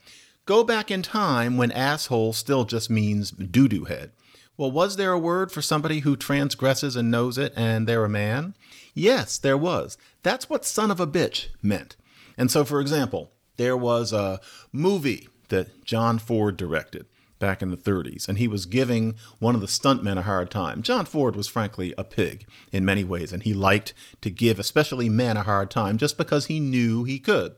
go 0.44 0.64
back 0.64 0.90
in 0.90 1.02
time 1.02 1.56
when 1.56 1.72
asshole 1.72 2.32
still 2.32 2.64
just 2.64 2.90
means 2.90 3.30
doo 3.30 3.68
doo 3.68 3.84
head. 3.84 4.10
Well, 4.56 4.70
was 4.70 4.96
there 4.96 5.12
a 5.12 5.18
word 5.18 5.50
for 5.50 5.62
somebody 5.62 6.00
who 6.00 6.16
transgresses 6.16 6.94
and 6.94 7.10
knows 7.10 7.38
it 7.38 7.52
and 7.56 7.86
they're 7.86 8.04
a 8.04 8.08
man? 8.08 8.54
Yes, 8.92 9.38
there 9.38 9.58
was. 9.58 9.98
That's 10.22 10.48
what 10.48 10.64
son 10.64 10.90
of 10.90 11.00
a 11.00 11.06
bitch 11.06 11.48
meant. 11.62 11.96
And 12.38 12.50
so, 12.50 12.64
for 12.64 12.80
example, 12.80 13.32
there 13.56 13.76
was 13.76 14.12
a 14.12 14.40
movie 14.72 15.28
that 15.48 15.84
John 15.84 16.18
Ford 16.18 16.56
directed 16.56 17.06
back 17.44 17.60
in 17.60 17.70
the 17.70 17.76
30s, 17.76 18.26
and 18.26 18.38
he 18.38 18.48
was 18.48 18.64
giving 18.64 19.16
one 19.38 19.54
of 19.54 19.60
the 19.60 19.66
stuntmen 19.66 20.16
a 20.16 20.22
hard 20.22 20.50
time. 20.50 20.80
John 20.80 21.04
Ford 21.04 21.36
was 21.36 21.46
frankly 21.46 21.92
a 21.98 22.02
pig 22.02 22.46
in 22.72 22.86
many 22.86 23.04
ways, 23.04 23.34
and 23.34 23.42
he 23.42 23.52
liked 23.52 23.92
to 24.22 24.30
give 24.30 24.58
especially 24.58 25.10
men 25.10 25.36
a 25.36 25.42
hard 25.42 25.70
time 25.70 25.98
just 25.98 26.16
because 26.16 26.46
he 26.46 26.58
knew 26.58 27.04
he 27.04 27.18
could. 27.18 27.54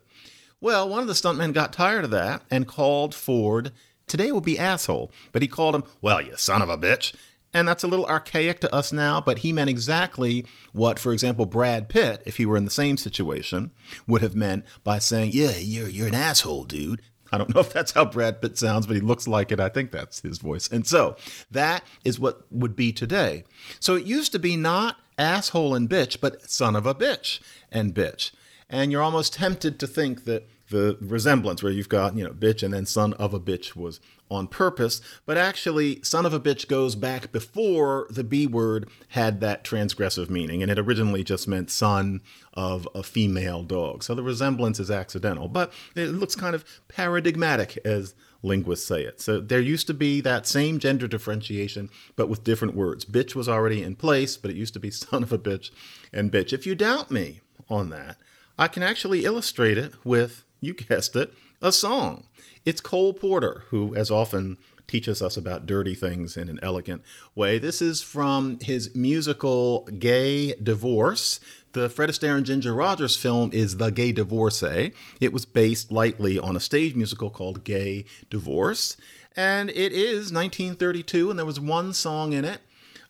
Well, 0.61 0.89
one 0.89 1.03
of 1.03 1.07
the 1.07 1.13
stuntmen 1.13 1.53
got 1.53 1.73
tired 1.73 2.05
of 2.05 2.11
that 2.11 2.43
and 2.51 2.67
called 2.67 3.15
Ford, 3.15 3.71
today 4.09 4.33
would 4.33 4.43
be 4.43 4.59
asshole, 4.59 5.13
but 5.31 5.41
he 5.41 5.47
called 5.47 5.77
him, 5.77 5.85
well, 6.03 6.21
you 6.21 6.37
son 6.37 6.63
of 6.63 6.69
a 6.69 6.77
bitch. 6.77 7.15
And 7.55 7.69
that's 7.69 7.85
a 7.85 7.89
little 7.89 8.07
archaic 8.07 8.59
to 8.63 8.75
us 8.75 8.93
now, 8.93 9.21
but 9.21 9.39
he 9.39 9.53
meant 9.53 9.71
exactly 9.71 10.45
what, 10.73 10.99
for 10.99 11.13
example, 11.13 11.47
Brad 11.47 11.89
Pitt, 11.89 12.25
if 12.27 12.39
he 12.39 12.45
were 12.45 12.57
in 12.57 12.65
the 12.65 12.73
same 12.73 12.97
situation, 12.97 13.71
would 14.09 14.21
have 14.21 14.35
meant 14.35 14.65
by 14.83 14.99
saying, 14.99 15.31
Yeah, 15.33 15.57
you're, 15.57 15.89
you're 15.89 16.09
an 16.09 16.15
asshole, 16.17 16.65
dude. 16.65 17.03
I 17.37 17.39
don't 17.39 17.55
know 17.55 17.61
if 17.61 17.73
that's 17.73 17.93
how 17.93 18.07
Brad 18.07 18.41
Pitt 18.41 18.57
sounds, 18.57 18.87
but 18.87 18.97
he 18.97 19.03
looks 19.03 19.29
like 19.29 19.53
it. 19.53 19.61
I 19.61 19.69
think 19.69 19.91
that's 19.91 20.21
his 20.21 20.39
voice. 20.39 20.69
And 20.69 20.87
so 20.87 21.17
that 21.51 21.85
is 22.03 22.19
what 22.19 22.51
would 22.51 22.75
be 22.75 22.93
today. 22.93 23.45
So 23.79 23.95
it 23.95 24.07
used 24.07 24.33
to 24.33 24.39
be 24.39 24.57
not 24.57 24.97
asshole 25.19 25.75
and 25.75 25.89
bitch, 25.89 26.19
but 26.19 26.51
son 26.51 26.75
of 26.75 26.87
a 26.87 26.95
bitch 26.95 27.41
and 27.71 27.95
bitch. 27.95 28.31
And 28.71 28.91
you're 28.91 29.03
almost 29.03 29.35
tempted 29.35 29.79
to 29.81 29.87
think 29.87 30.25
that 30.25 30.49
the 30.71 30.97
resemblance 31.01 31.63
where 31.63 31.73
you've 31.73 31.89
got, 31.89 32.17
you 32.17 32.25
know, 32.25 32.31
bitch 32.31 32.63
and 32.63 32.75
then 32.75 32.87
son 32.87 33.13
of 33.15 33.33
a 33.33 33.41
bitch 33.41 33.77
was 33.77 34.01
on 34.31 34.49
purpose, 34.49 35.01
but 35.25 35.37
actually, 35.37 36.03
son 36.03 36.27
of 36.27 36.33
a 36.33 36.41
bitch 36.41 36.67
goes 36.67 36.97
back 36.97 37.31
before 37.31 38.07
the 38.11 38.25
B 38.25 38.47
word 38.47 38.89
had 39.11 39.41
that 39.41 39.63
transgressive 39.63 40.29
meaning, 40.29 40.63
and 40.63 40.71
it 40.71 40.79
originally 40.79 41.23
just 41.23 41.47
meant 41.47 41.71
son 41.71 42.21
of 42.55 42.89
a 42.95 43.03
female 43.03 43.63
dog. 43.63 44.03
So 44.03 44.15
the 44.15 44.25
resemblance 44.25 44.81
is 44.81 44.91
accidental, 44.91 45.49
but 45.49 45.73
it 45.95 46.07
looks 46.07 46.35
kind 46.35 46.55
of 46.55 46.65
paradigmatic 46.89 47.79
as 47.85 48.15
linguists 48.43 48.87
say 48.87 49.03
it. 49.03 49.21
So 49.21 49.41
there 49.41 49.61
used 49.61 49.87
to 49.89 49.95
be 49.95 50.21
that 50.23 50.47
same 50.47 50.79
gender 50.79 51.07
differentiation, 51.07 51.91
but 52.17 52.29
with 52.29 52.45
different 52.45 52.75
words. 52.75 53.05
Bitch 53.05 53.35
was 53.35 53.49
already 53.49 53.83
in 53.83 53.97
place, 53.97 54.37
but 54.37 54.51
it 54.51 54.57
used 54.57 54.75
to 54.75 54.81
be 54.81 54.91
son 54.91 55.23
of 55.23 55.33
a 55.33 55.39
bitch 55.39 55.71
and 56.13 56.33
bitch. 56.33 56.53
If 56.53 56.67
you 56.67 56.75
doubt 56.75 57.11
me 57.11 57.41
on 57.69 57.91
that, 57.91 58.17
I 58.59 58.69
can 58.69 58.83
actually 58.83 59.25
illustrate 59.25 59.79
it 59.79 59.93
with 60.05 60.45
you 60.61 60.75
guessed 60.75 61.17
it, 61.17 61.33
a 61.61 61.73
song. 61.73 62.25
It's 62.65 62.81
Cole 62.81 63.13
Porter, 63.13 63.65
who, 63.69 63.95
as 63.95 64.11
often, 64.11 64.59
teaches 64.87 65.21
us 65.21 65.37
about 65.37 65.67
dirty 65.67 65.95
things 65.95 66.37
in 66.37 66.49
an 66.49 66.61
elegant 66.63 67.03
way. 67.35 67.59
This 67.59 67.83
is 67.83 68.03
from 68.03 68.59
his 68.61 68.95
musical 68.95 69.85
Gay 69.99 70.55
Divorce. 70.55 71.41
The 71.73 71.89
Fred 71.89 72.09
Astaire 72.09 72.37
and 72.37 72.47
Ginger 72.47 72.73
Rogers 72.73 73.17
film 73.17 73.51
is 73.53 73.77
The 73.77 73.91
Gay 73.91 74.13
Divorcee. 74.13 74.93
It 75.21 75.33
was 75.33 75.45
based 75.45 75.93
lightly 75.93 76.39
on 76.39 76.57
a 76.57 76.61
stage 76.61 76.95
musical 76.95 77.31
called 77.31 77.65
Gay 77.65 78.05
Divorce. 78.31 78.97
And 79.37 79.69
it 79.71 79.93
is 79.93 80.33
1932, 80.33 81.31
and 81.31 81.39
there 81.39 81.45
was 81.45 81.61
one 81.61 81.93
song 81.93 82.33
in 82.33 82.45
it 82.45 82.61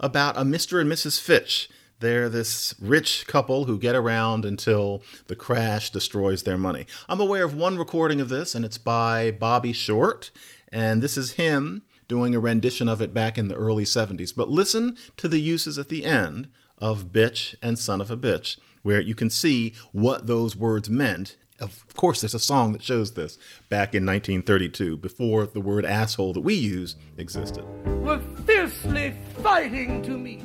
about 0.00 0.37
a 0.37 0.41
Mr. 0.41 0.81
and 0.81 0.91
Mrs. 0.91 1.21
Fitch 1.21 1.71
they're 2.00 2.29
this 2.29 2.75
rich 2.81 3.26
couple 3.26 3.65
who 3.65 3.79
get 3.79 3.95
around 3.95 4.45
until 4.45 5.03
the 5.29 5.37
crash 5.37 5.91
destroys 5.91 6.43
their 6.43 6.59
money. 6.59 6.87
I'm 7.09 7.21
aware 7.21 7.45
of 7.45 7.55
one 7.55 7.79
recording 7.79 8.21
of 8.21 8.29
this, 8.29 8.55
and 8.55 8.65
it's 8.65 8.79
by 8.79 9.31
Bobby 9.31 9.73
Short, 9.73 10.31
and 10.71 11.03
this 11.03 11.17
is 11.17 11.33
him 11.33 11.83
doing 12.09 12.35
a 12.35 12.41
rendition 12.41 12.88
of 12.88 13.00
it 13.00 13.15
back 13.15 13.38
in 13.38 13.49
the 13.49 13.57
early 13.57 13.85
70s. 13.85 14.35
But 14.35 14.49
listen 14.49 14.97
to 15.17 15.29
the 15.29 15.41
uses 15.41 15.79
at 15.79 15.88
the 15.88 16.05
end 16.05 16.49
of 16.79 17.12
bitch 17.12 17.55
and 17.62 17.79
son 17.79 18.00
of 18.00 18.11
a 18.11 18.17
bitch, 18.17 18.59
where 18.83 19.00
you 19.00 19.15
can 19.15 19.31
see 19.31 19.75
what 19.93 20.26
those 20.26 20.55
words 20.55 20.91
meant. 20.91 21.37
Of 21.59 21.87
course, 21.97 22.21
there's 22.21 22.35
a 22.35 22.38
song 22.38 22.73
that 22.75 22.83
shows 22.83 23.15
this 23.15 23.38
back 23.71 23.95
in 23.95 24.05
1932, 24.05 24.99
before 24.99 25.47
the 25.47 25.61
word 25.61 25.87
asshole 25.87 26.35
that 26.35 26.43
we 26.43 26.55
use 26.55 26.97
existed. 27.17 27.65
We're 28.03 28.21
fiercely 28.45 29.15
fighting 29.43 30.03
to 30.03 30.19
meet 30.19 30.43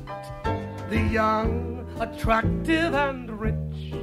the 0.91 0.99
young, 0.99 1.87
attractive, 2.01 2.93
and 2.93 3.39
rich, 3.39 3.95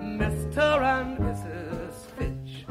Mr. 0.00 0.80
and 0.80 1.18
Mrs. 1.18 1.92
Fitch. 2.16 2.64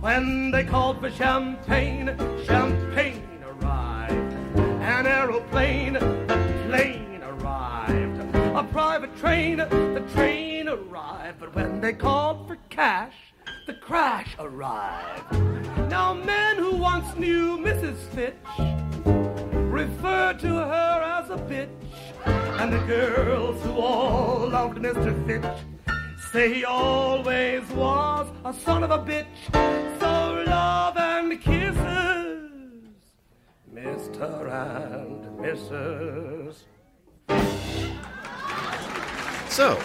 When 0.00 0.50
they 0.50 0.64
called 0.64 1.00
for 1.00 1.10
champagne, 1.10 2.16
champagne 2.46 3.44
arrived. 3.46 4.32
An 4.56 5.06
aeroplane, 5.06 5.92
the 5.92 6.64
plane 6.66 7.22
arrived. 7.22 8.34
A 8.34 8.64
private 8.72 9.14
train, 9.18 9.58
the 9.58 10.02
train 10.14 10.66
arrived. 10.70 11.40
But 11.40 11.54
when 11.54 11.82
they 11.82 11.92
called 11.92 12.48
for 12.48 12.56
cash, 12.70 13.34
the 13.66 13.74
crash 13.74 14.34
arrived. 14.38 15.30
Now, 15.90 16.14
men 16.14 16.56
who 16.56 16.74
once 16.74 17.14
knew 17.18 17.58
Mrs. 17.58 17.98
Fitch 18.14 18.34
referred 19.70 20.38
to 20.38 20.48
her 20.48 21.20
as 21.20 21.28
a 21.28 21.36
bitch. 21.36 21.83
And 22.26 22.72
the 22.72 22.78
girls 22.86 23.62
who 23.62 23.72
all 23.72 24.48
loved 24.48 24.78
Mr. 24.78 25.14
Fitch 25.26 25.44
say 26.32 26.52
he 26.52 26.64
always 26.64 27.62
was 27.70 28.28
a 28.44 28.52
son 28.52 28.82
of 28.82 28.90
a 28.90 28.98
bitch. 28.98 29.26
So 30.00 30.44
love 30.46 30.96
and 30.96 31.40
kisses, 31.40 32.50
Mr. 33.72 34.50
and 34.50 35.24
Mrs. 35.38 36.64
So, 39.48 39.80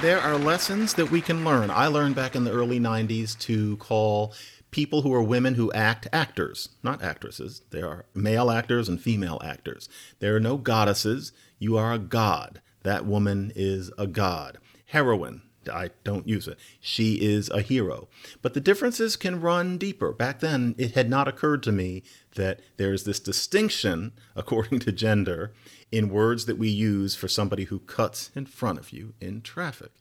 there 0.00 0.18
are 0.18 0.38
lessons 0.38 0.94
that 0.94 1.10
we 1.10 1.20
can 1.20 1.44
learn. 1.44 1.70
I 1.70 1.88
learned 1.88 2.14
back 2.14 2.34
in 2.34 2.44
the 2.44 2.52
early 2.52 2.80
90s 2.80 3.38
to 3.40 3.76
call 3.76 4.32
people 4.70 5.02
who 5.02 5.12
are 5.12 5.22
women 5.22 5.54
who 5.56 5.70
act 5.72 6.08
actors, 6.10 6.70
not 6.82 7.02
actresses. 7.02 7.60
There 7.70 7.86
are 7.86 8.06
male 8.14 8.50
actors 8.50 8.88
and 8.88 8.98
female 8.98 9.38
actors. 9.44 9.90
There 10.20 10.34
are 10.34 10.40
no 10.40 10.56
goddesses. 10.56 11.32
You 11.60 11.76
are 11.76 11.92
a 11.92 11.98
god. 11.98 12.62
That 12.82 13.04
woman 13.04 13.52
is 13.54 13.92
a 13.98 14.08
god. 14.08 14.58
Heroine. 14.86 15.42
I 15.70 15.90
don't 16.04 16.26
use 16.26 16.48
it. 16.48 16.58
She 16.80 17.20
is 17.20 17.50
a 17.50 17.60
hero. 17.60 18.08
But 18.40 18.54
the 18.54 18.62
differences 18.62 19.14
can 19.14 19.42
run 19.42 19.76
deeper. 19.76 20.12
Back 20.12 20.40
then, 20.40 20.74
it 20.78 20.92
had 20.94 21.10
not 21.10 21.28
occurred 21.28 21.62
to 21.64 21.72
me 21.72 22.02
that 22.34 22.60
there's 22.78 23.04
this 23.04 23.20
distinction, 23.20 24.12
according 24.34 24.78
to 24.80 24.92
gender, 24.92 25.52
in 25.92 26.08
words 26.08 26.46
that 26.46 26.58
we 26.58 26.70
use 26.70 27.14
for 27.14 27.28
somebody 27.28 27.64
who 27.64 27.80
cuts 27.80 28.30
in 28.34 28.46
front 28.46 28.78
of 28.78 28.90
you 28.90 29.12
in 29.20 29.42
traffic. 29.42 29.92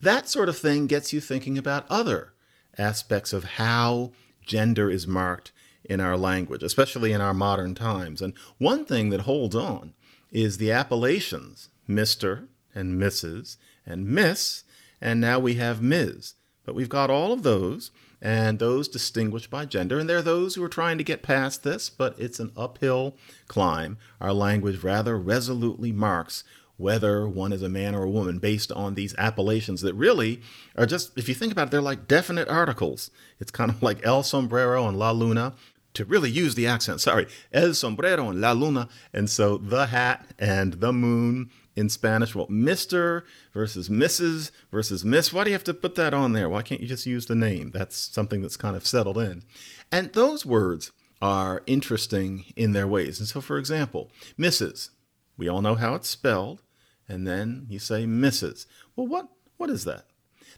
That 0.00 0.28
sort 0.28 0.48
of 0.48 0.58
thing 0.58 0.88
gets 0.88 1.12
you 1.12 1.20
thinking 1.20 1.56
about 1.56 1.86
other 1.88 2.34
aspects 2.76 3.32
of 3.32 3.44
how 3.44 4.10
gender 4.44 4.90
is 4.90 5.06
marked 5.06 5.52
in 5.84 6.00
our 6.00 6.16
language, 6.16 6.64
especially 6.64 7.12
in 7.12 7.20
our 7.20 7.34
modern 7.34 7.76
times. 7.76 8.20
And 8.20 8.34
one 8.58 8.84
thing 8.84 9.10
that 9.10 9.20
holds 9.20 9.54
on 9.54 9.94
is 10.30 10.58
the 10.58 10.70
appellations 10.72 11.68
Mr. 11.88 12.48
and 12.74 13.00
Mrs. 13.00 13.56
and 13.84 14.06
Miss, 14.06 14.64
and 15.00 15.20
now 15.20 15.38
we 15.38 15.54
have 15.54 15.82
Ms. 15.82 16.34
But 16.64 16.74
we've 16.74 16.88
got 16.88 17.10
all 17.10 17.32
of 17.32 17.42
those, 17.42 17.90
and 18.22 18.58
those 18.58 18.88
distinguished 18.88 19.50
by 19.50 19.64
gender. 19.64 19.98
And 19.98 20.08
there 20.08 20.18
are 20.18 20.22
those 20.22 20.54
who 20.54 20.62
are 20.62 20.68
trying 20.68 20.98
to 20.98 21.04
get 21.04 21.22
past 21.22 21.62
this, 21.62 21.88
but 21.88 22.18
it's 22.18 22.38
an 22.38 22.52
uphill 22.56 23.16
climb. 23.48 23.98
Our 24.20 24.32
language 24.32 24.82
rather 24.82 25.18
resolutely 25.18 25.92
marks 25.92 26.44
whether 26.76 27.28
one 27.28 27.52
is 27.52 27.62
a 27.62 27.68
man 27.68 27.94
or 27.94 28.04
a 28.04 28.10
woman 28.10 28.38
based 28.38 28.72
on 28.72 28.94
these 28.94 29.14
appellations 29.18 29.82
that 29.82 29.94
really 29.94 30.40
are 30.76 30.86
just, 30.86 31.16
if 31.18 31.28
you 31.28 31.34
think 31.34 31.52
about 31.52 31.68
it, 31.68 31.70
they're 31.70 31.82
like 31.82 32.08
definite 32.08 32.48
articles. 32.48 33.10
It's 33.38 33.50
kind 33.50 33.70
of 33.70 33.82
like 33.82 34.04
El 34.04 34.22
Sombrero 34.22 34.88
and 34.88 34.98
La 34.98 35.10
Luna. 35.10 35.54
To 35.94 36.04
really 36.04 36.30
use 36.30 36.54
the 36.54 36.68
accent, 36.68 37.00
sorry, 37.00 37.26
El 37.52 37.74
Sombrero 37.74 38.28
and 38.28 38.40
La 38.40 38.52
Luna. 38.52 38.88
And 39.12 39.28
so 39.28 39.56
the 39.56 39.86
hat 39.86 40.24
and 40.38 40.74
the 40.74 40.92
moon 40.92 41.50
in 41.74 41.88
Spanish. 41.88 42.34
Well, 42.34 42.46
Mr. 42.46 43.22
versus 43.52 43.88
Mrs. 43.88 44.52
versus 44.70 45.04
Miss. 45.04 45.32
Why 45.32 45.44
do 45.44 45.50
you 45.50 45.54
have 45.54 45.64
to 45.64 45.74
put 45.74 45.96
that 45.96 46.14
on 46.14 46.32
there? 46.32 46.48
Why 46.48 46.62
can't 46.62 46.80
you 46.80 46.86
just 46.86 47.06
use 47.06 47.26
the 47.26 47.34
name? 47.34 47.72
That's 47.72 47.96
something 47.96 48.40
that's 48.40 48.56
kind 48.56 48.76
of 48.76 48.86
settled 48.86 49.18
in. 49.18 49.42
And 49.90 50.12
those 50.12 50.46
words 50.46 50.92
are 51.20 51.62
interesting 51.66 52.44
in 52.54 52.72
their 52.72 52.86
ways. 52.86 53.18
And 53.18 53.28
so, 53.28 53.40
for 53.40 53.58
example, 53.58 54.10
Mrs. 54.38 54.90
We 55.36 55.48
all 55.48 55.62
know 55.62 55.74
how 55.74 55.94
it's 55.94 56.08
spelled 56.08 56.62
and 57.10 57.26
then 57.26 57.66
you 57.68 57.80
say 57.80 58.04
Mrs. 58.04 58.66
Well, 58.94 59.08
what, 59.08 59.28
what 59.56 59.68
is 59.68 59.84
that? 59.84 60.04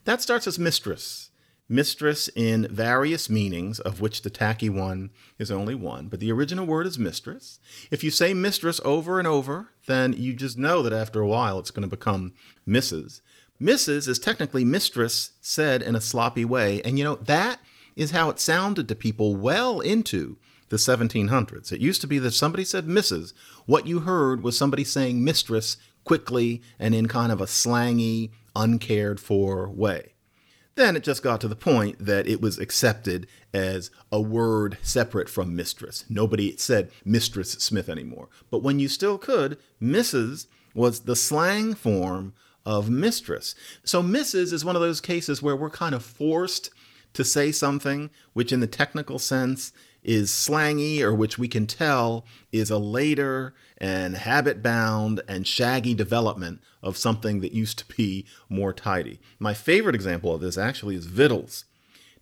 That 0.05 0.21
starts 0.21 0.47
as 0.47 0.59
mistress. 0.59 1.31
Mistress 1.73 2.29
in 2.37 2.69
various 2.71 3.31
meanings, 3.31 3.81
of 3.81 3.99
which 3.99 4.21
the 4.21 4.29
tacky 4.29 4.69
one 4.69 5.09
is 5.38 5.50
only 5.50 5.75
one, 5.75 6.09
but 6.09 6.21
the 6.21 6.31
original 6.31 6.67
word 6.67 6.87
is 6.87 6.99
mistress. 6.99 7.61
If 7.91 8.05
you 8.05 8.11
say 8.11 8.35
mistress 8.35 8.79
over 8.85 9.19
and 9.19 9.26
over, 9.26 9.71
then 9.87 10.12
you 10.12 10.35
just 10.35 10.59
know 10.59 10.83
that 10.83 10.93
after 10.93 11.23
a 11.23 11.26
while 11.26 11.59
it's 11.59 11.71
going 11.71 11.88
to 11.88 11.97
become 11.97 12.35
Mrs. 12.69 13.23
Mrs. 13.59 14.07
is 14.07 14.19
technically 14.19 14.67
mistress 14.67 15.31
said 15.41 15.81
in 15.81 15.97
a 15.97 16.00
sloppy 16.02 16.45
way, 16.45 16.83
and 16.83 16.99
you 16.99 17.05
know, 17.05 17.14
that 17.14 17.59
is 17.97 18.11
how 18.11 18.29
it 18.29 18.38
sounded 18.38 18.87
to 18.88 18.95
people 18.95 19.35
well 19.35 19.81
into 19.81 20.37
the 20.69 20.76
1700s. 20.76 21.73
It 21.73 21.81
used 21.81 22.02
to 22.02 22.07
be 22.07 22.19
that 22.19 22.33
somebody 22.33 22.64
said 22.64 22.87
Mrs. 22.87 23.33
What 23.64 23.87
you 23.87 24.00
heard 24.00 24.43
was 24.43 24.59
somebody 24.59 24.85
saying 24.85 25.25
mistress 25.25 25.79
quickly 26.05 26.61
and 26.79 26.95
in 26.95 27.09
kind 27.09 27.33
of 27.33 27.41
a 27.41 27.47
slangy, 27.47 28.31
uncared 28.55 29.21
for 29.21 29.71
way. 29.71 30.12
Then 30.75 30.97
it 30.97 31.02
just 31.02 31.23
got 31.23 31.41
to 31.43 31.49
the 31.49 31.57
point 31.57 31.99
that 31.99 32.26
it 32.26 32.41
was 32.41 32.59
accepted 32.59 33.26
as 33.52 33.91
a 34.11 34.21
word 34.21 34.79
separate 34.83 35.29
from 35.29 35.55
mistress. 35.55 36.05
Nobody 36.09 36.57
said 36.57 36.91
Mistress 37.05 37.52
Smith 37.52 37.88
anymore. 37.88 38.29
But 38.50 38.62
when 38.62 38.79
you 38.79 38.88
still 38.88 39.19
could, 39.19 39.59
Mrs. 39.83 40.47
was 40.75 41.00
the 41.00 41.17
slang 41.17 41.75
form 41.75 42.33
of 42.64 42.88
mistress. 42.88 43.55
So 43.85 44.02
Mrs. 44.02 44.52
is 44.52 44.64
one 44.64 44.76
of 44.76 44.83
those 44.83 45.00
cases 45.00 45.43
where 45.43 45.57
we're 45.57 45.71
kind 45.71 45.95
of 45.95 46.05
forced 46.05 46.71
to 47.12 47.25
say 47.25 47.52
something 47.52 48.09
which, 48.33 48.52
in 48.52 48.61
the 48.61 48.67
technical 48.67 49.19
sense, 49.19 49.73
is 50.02 50.32
slangy 50.32 51.02
or 51.02 51.14
which 51.14 51.38
we 51.38 51.49
can 51.49 51.66
tell 51.66 52.25
is 52.50 52.71
a 52.71 52.78
later 52.78 53.54
and 53.78 54.16
habit 54.16 54.62
bound 54.62 55.23
and 55.28 55.47
shaggy 55.47 55.94
development 55.94 56.61
of 56.82 56.97
something 56.97 57.40
that 57.40 57.52
used 57.52 57.78
to 57.78 57.97
be 57.97 58.26
more 58.49 58.73
tidy. 58.73 59.21
My 59.38 59.54
favorite 59.54 59.94
example 59.94 60.35
of 60.35 60.40
this 60.40 60.59
actually 60.59 60.97
is 60.97 61.06
victuals. 61.06 61.64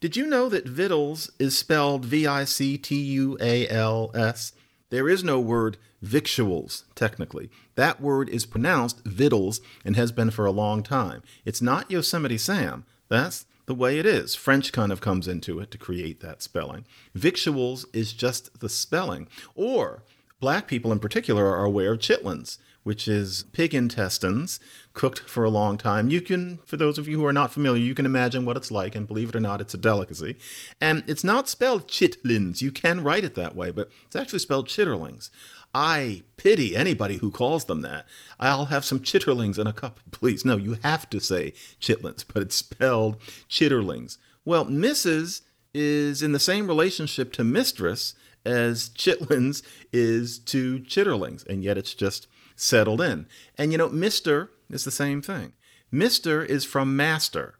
Did 0.00 0.16
you 0.16 0.26
know 0.26 0.49
that 0.49 0.66
victuals 0.66 1.30
is 1.38 1.58
spelled 1.58 2.04
V 2.04 2.26
I 2.26 2.44
C 2.44 2.78
T 2.78 2.96
U 2.96 3.37
A 3.40 3.68
L 3.68 4.10
S? 4.14 4.52
There 4.90 5.08
is 5.08 5.22
no 5.22 5.38
word 5.38 5.76
victuals, 6.02 6.84
technically. 6.94 7.50
That 7.75 8.00
word 8.00 8.28
is 8.28 8.46
pronounced 8.46 9.04
victuals 9.04 9.60
and 9.84 9.96
has 9.96 10.10
been 10.10 10.30
for 10.30 10.46
a 10.46 10.50
long 10.50 10.82
time. 10.82 11.22
It's 11.44 11.62
not 11.62 11.90
Yosemite 11.90 12.38
Sam. 12.38 12.84
That's 13.08 13.44
the 13.70 13.74
way 13.76 14.00
it 14.00 14.04
is. 14.04 14.34
French 14.34 14.72
kind 14.72 14.90
of 14.90 15.00
comes 15.00 15.28
into 15.28 15.60
it 15.60 15.70
to 15.70 15.78
create 15.78 16.18
that 16.18 16.42
spelling. 16.42 16.84
Victuals 17.14 17.86
is 17.92 18.12
just 18.12 18.58
the 18.58 18.68
spelling. 18.68 19.28
Or 19.54 20.02
black 20.40 20.66
people 20.66 20.90
in 20.90 20.98
particular 20.98 21.46
are 21.46 21.64
aware 21.64 21.92
of 21.92 22.00
chitlins, 22.00 22.58
which 22.82 23.06
is 23.06 23.44
pig 23.52 23.72
intestines 23.72 24.58
cooked 24.92 25.20
for 25.20 25.44
a 25.44 25.50
long 25.50 25.78
time. 25.78 26.10
You 26.10 26.20
can, 26.20 26.58
for 26.66 26.76
those 26.76 26.98
of 26.98 27.06
you 27.06 27.20
who 27.20 27.26
are 27.26 27.32
not 27.32 27.52
familiar, 27.52 27.80
you 27.80 27.94
can 27.94 28.06
imagine 28.06 28.44
what 28.44 28.56
it's 28.56 28.72
like, 28.72 28.96
and 28.96 29.06
believe 29.06 29.28
it 29.28 29.36
or 29.36 29.40
not, 29.40 29.60
it's 29.60 29.74
a 29.74 29.78
delicacy. 29.78 30.34
And 30.80 31.04
it's 31.06 31.22
not 31.22 31.48
spelled 31.48 31.86
chitlins. 31.86 32.60
You 32.60 32.72
can 32.72 33.04
write 33.04 33.22
it 33.22 33.36
that 33.36 33.54
way, 33.54 33.70
but 33.70 33.88
it's 34.06 34.16
actually 34.16 34.40
spelled 34.40 34.66
chitterlings. 34.66 35.30
I 35.74 36.22
pity 36.36 36.74
anybody 36.74 37.18
who 37.18 37.30
calls 37.30 37.66
them 37.66 37.82
that. 37.82 38.06
I'll 38.38 38.66
have 38.66 38.84
some 38.84 39.00
chitterlings 39.00 39.58
in 39.58 39.66
a 39.66 39.72
cup, 39.72 40.00
please. 40.10 40.44
No, 40.44 40.56
you 40.56 40.76
have 40.82 41.08
to 41.10 41.20
say 41.20 41.52
chitlins, 41.80 42.24
but 42.32 42.42
it's 42.42 42.56
spelled 42.56 43.16
chitterlings. 43.48 44.18
Well, 44.44 44.66
Mrs. 44.66 45.42
is 45.72 46.22
in 46.22 46.32
the 46.32 46.40
same 46.40 46.66
relationship 46.66 47.32
to 47.34 47.44
mistress 47.44 48.14
as 48.44 48.88
chitlins 48.90 49.62
is 49.92 50.38
to 50.38 50.80
chitterlings, 50.80 51.46
and 51.46 51.62
yet 51.62 51.78
it's 51.78 51.94
just 51.94 52.26
settled 52.56 53.00
in. 53.00 53.26
And 53.56 53.72
you 53.72 53.78
know, 53.78 53.88
Mr. 53.88 54.48
is 54.70 54.84
the 54.84 54.90
same 54.90 55.22
thing. 55.22 55.52
Mr. 55.92 56.44
is 56.44 56.64
from 56.64 56.96
master. 56.96 57.56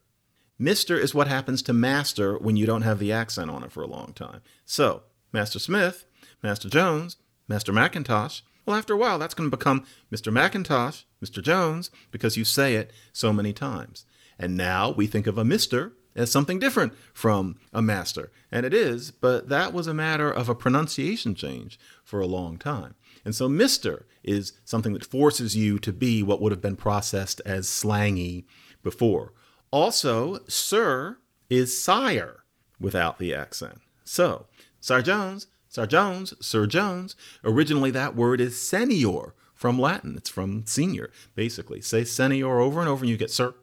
Mr. 0.61 0.99
is 0.99 1.15
what 1.15 1.27
happens 1.29 1.63
to 1.63 1.73
master 1.73 2.37
when 2.39 2.57
you 2.57 2.67
don't 2.67 2.83
have 2.83 2.99
the 2.99 3.13
accent 3.13 3.51
on 3.51 3.65
it 3.65 3.73
for 3.73 3.83
a 3.83 3.87
long 3.87 4.13
time. 4.15 4.41
So, 4.67 5.03
Master 5.33 5.59
Smith, 5.59 6.05
Master 6.43 6.69
Jones, 6.69 7.17
Master 7.51 7.73
Mackintosh, 7.73 8.43
well, 8.65 8.77
after 8.77 8.95
a 8.95 8.97
while, 8.97 9.19
that's 9.19 9.35
going 9.35 9.51
to 9.51 9.57
become 9.57 9.85
Mr. 10.13 10.33
Mackintosh, 10.33 11.03
Mr. 11.21 11.43
Jones, 11.43 11.91
because 12.13 12.37
you 12.37 12.45
say 12.45 12.77
it 12.77 12.93
so 13.13 13.33
many 13.33 13.53
times. 13.53 14.07
And 14.39 14.57
now 14.57 14.93
we 14.93 15.09
think 15.09 15.27
of 15.27 15.37
a 15.37 15.43
Mr. 15.43 15.91
as 16.15 16.31
something 16.31 16.61
different 16.61 16.93
from 17.13 17.57
a 17.73 17.83
master. 17.83 18.31
And 18.53 18.65
it 18.65 18.73
is, 18.73 19.11
but 19.11 19.49
that 19.49 19.73
was 19.73 19.89
a 19.89 19.95
matter 19.95 20.31
of 20.31 20.49
a 20.49 20.55
pronunciation 20.55 21.35
change 21.35 21.77
for 22.05 22.21
a 22.21 22.27
long 22.27 22.57
time. 22.57 22.95
And 23.25 23.35
so 23.35 23.49
Mr. 23.49 24.05
is 24.23 24.53
something 24.65 24.93
that 24.93 25.05
forces 25.05 25.57
you 25.57 25.81
to 25.81 25.93
be 25.93 26.23
what 26.23 26.41
would 26.41 26.53
have 26.53 26.63
been 26.63 26.77
processed 26.77 27.41
as 27.45 27.69
slangy 27.69 28.47
before. 28.85 29.33
Also, 29.73 30.39
Sir 30.47 31.19
is 31.49 31.83
sire 31.83 32.45
without 32.79 33.19
the 33.19 33.35
accent. 33.35 33.81
So, 34.05 34.47
Sir 34.81 35.03
Jones, 35.03 35.49
Sir 35.71 35.87
Jones, 35.87 36.35
Sir 36.45 36.67
Jones, 36.67 37.17
originally 37.43 37.91
that 37.93 38.15
word 38.15 38.43
is 38.43 38.61
senior 38.61 39.35
from 39.55 39.79
Latin. 39.79 40.17
It's 40.19 40.29
from 40.29 40.67
senior, 40.67 41.11
basically. 41.35 41.81
Say 41.81 42.05
senior 42.05 42.61
over 42.61 42.81
and 42.81 42.89
over 42.89 43.05
and 43.05 43.09
you 43.09 43.17
get 43.17 43.31
sir, 43.31 43.55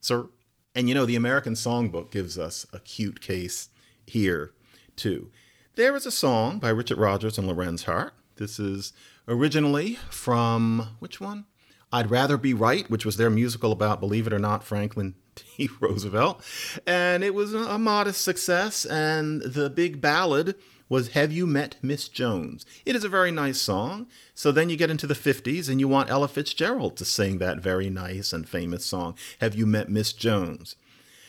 sir. 0.00 0.28
And 0.74 0.90
you 0.90 0.94
know, 0.94 1.06
the 1.06 1.16
American 1.16 1.54
Songbook 1.54 2.10
gives 2.10 2.38
us 2.38 2.66
a 2.74 2.80
cute 2.80 3.22
case 3.22 3.70
here, 4.06 4.52
too. 4.94 5.30
There 5.76 5.96
is 5.96 6.04
a 6.04 6.10
song 6.10 6.58
by 6.58 6.68
Richard 6.68 6.98
Rodgers 6.98 7.38
and 7.38 7.46
Lorenz 7.48 7.84
Hart 7.84 8.12
this 8.36 8.58
is 8.58 8.92
originally 9.26 9.94
from 10.10 10.96
which 10.98 11.20
one? 11.20 11.46
I'd 11.92 12.10
Rather 12.10 12.36
Be 12.36 12.52
Right, 12.52 12.88
which 12.90 13.06
was 13.06 13.16
their 13.16 13.30
musical 13.30 13.72
about, 13.72 14.00
believe 14.00 14.26
it 14.26 14.32
or 14.32 14.38
not, 14.38 14.64
Franklin 14.64 15.14
D. 15.56 15.68
Roosevelt. 15.80 16.42
And 16.86 17.24
it 17.24 17.34
was 17.34 17.54
a 17.54 17.78
modest 17.78 18.22
success. 18.22 18.84
And 18.84 19.40
the 19.42 19.70
big 19.70 20.00
ballad 20.00 20.56
was 20.88 21.08
Have 21.08 21.32
You 21.32 21.46
Met 21.46 21.76
Miss 21.82 22.08
Jones? 22.08 22.64
It 22.84 22.94
is 22.94 23.04
a 23.04 23.08
very 23.08 23.30
nice 23.30 23.60
song. 23.60 24.06
So 24.34 24.52
then 24.52 24.68
you 24.70 24.76
get 24.76 24.90
into 24.90 25.06
the 25.06 25.14
50s 25.14 25.68
and 25.68 25.80
you 25.80 25.88
want 25.88 26.10
Ella 26.10 26.28
Fitzgerald 26.28 26.96
to 26.96 27.04
sing 27.04 27.38
that 27.38 27.60
very 27.60 27.90
nice 27.90 28.32
and 28.32 28.48
famous 28.48 28.84
song, 28.84 29.16
Have 29.40 29.54
You 29.54 29.66
Met 29.66 29.88
Miss 29.88 30.12
Jones? 30.12 30.76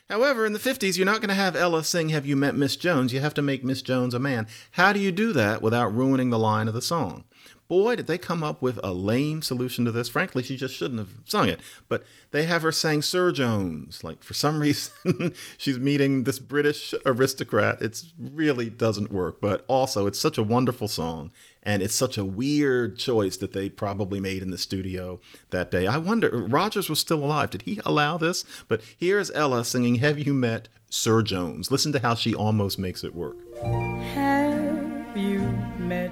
However, 0.09 0.45
in 0.45 0.53
the 0.53 0.59
50s, 0.59 0.95
you're 0.95 1.05
not 1.05 1.19
going 1.19 1.29
to 1.29 1.35
have 1.35 1.55
Ella 1.55 1.83
sing 1.83 2.09
Have 2.09 2.25
You 2.25 2.35
Met 2.35 2.55
Miss 2.55 2.77
Jones? 2.77 3.11
You 3.11 3.19
have 3.19 3.33
to 3.33 3.41
make 3.41 3.63
Miss 3.63 3.81
Jones 3.81 4.13
a 4.13 4.19
man. 4.19 4.47
How 4.71 4.93
do 4.93 4.99
you 4.99 5.11
do 5.11 5.33
that 5.33 5.61
without 5.61 5.93
ruining 5.93 6.29
the 6.29 6.39
line 6.39 6.67
of 6.67 6.73
the 6.73 6.81
song? 6.81 7.25
Boy, 7.67 7.97
did 7.97 8.07
they 8.07 8.17
come 8.17 8.43
up 8.43 8.61
with 8.61 8.79
a 8.81 8.93
lame 8.93 9.41
solution 9.41 9.83
to 9.85 9.91
this. 9.91 10.07
Frankly, 10.07 10.41
she 10.41 10.55
just 10.55 10.73
shouldn't 10.73 10.99
have 10.99 11.09
sung 11.25 11.49
it. 11.49 11.59
But 11.89 12.03
they 12.31 12.43
have 12.43 12.61
her 12.61 12.71
saying 12.71 13.01
Sir 13.01 13.31
Jones. 13.33 14.03
Like, 14.03 14.23
for 14.23 14.33
some 14.33 14.59
reason, 14.61 15.33
she's 15.57 15.77
meeting 15.77 16.23
this 16.23 16.39
British 16.39 16.93
aristocrat. 17.05 17.81
It 17.81 18.03
really 18.17 18.69
doesn't 18.69 19.11
work. 19.11 19.41
But 19.41 19.65
also, 19.67 20.07
it's 20.07 20.19
such 20.19 20.37
a 20.37 20.43
wonderful 20.43 20.87
song. 20.87 21.31
And 21.61 21.81
it's 21.83 21.95
such 21.95 22.17
a 22.17 22.23
weird 22.23 22.97
choice 22.97 23.35
that 23.37 23.51
they 23.51 23.69
probably 23.69 24.21
made 24.21 24.41
in 24.41 24.51
the 24.51 24.57
studio 24.57 25.19
that 25.49 25.69
day. 25.69 25.85
I 25.85 25.97
wonder, 25.97 26.29
Rodgers 26.29 26.89
was 26.89 26.99
still 26.99 27.21
alive. 27.21 27.49
Did 27.49 27.63
he 27.63 27.81
allow 27.85 28.17
this? 28.17 28.45
But 28.69 28.81
here's 28.97 29.29
Ella 29.31 29.65
singing 29.65 29.95
Have 29.95 30.17
You 30.17 30.33
Met 30.33 30.69
Sir 30.89 31.21
Jones? 31.21 31.69
Listen 31.69 31.91
to 31.91 31.99
how 31.99 32.15
she 32.15 32.33
almost 32.33 32.79
makes 32.79 33.03
it 33.03 33.13
work. 33.13 33.35
Have 33.61 35.17
you 35.17 35.39
met 35.79 36.11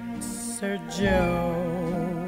Sir 0.58 0.78
Jones? 0.88 2.18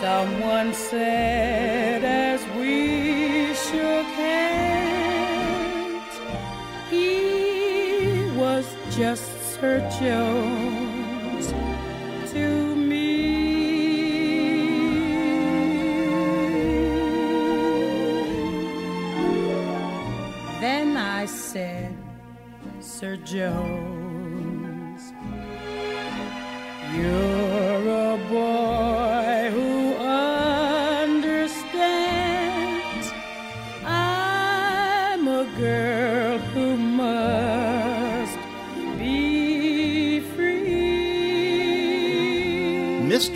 Someone 0.00 0.72
said 0.72 2.02
as 2.02 2.40
we 2.56 3.52
shook 3.52 4.06
hands, 4.16 6.14
he 6.88 8.30
was 8.38 8.64
just 8.90 9.28
Sir 9.52 9.80
Jones 10.00 11.52
to 12.32 12.74
me. 12.74 13.02
Then 20.62 20.96
I 20.96 21.26
said, 21.26 21.94
Sir 22.80 23.16
Jones, 23.18 24.03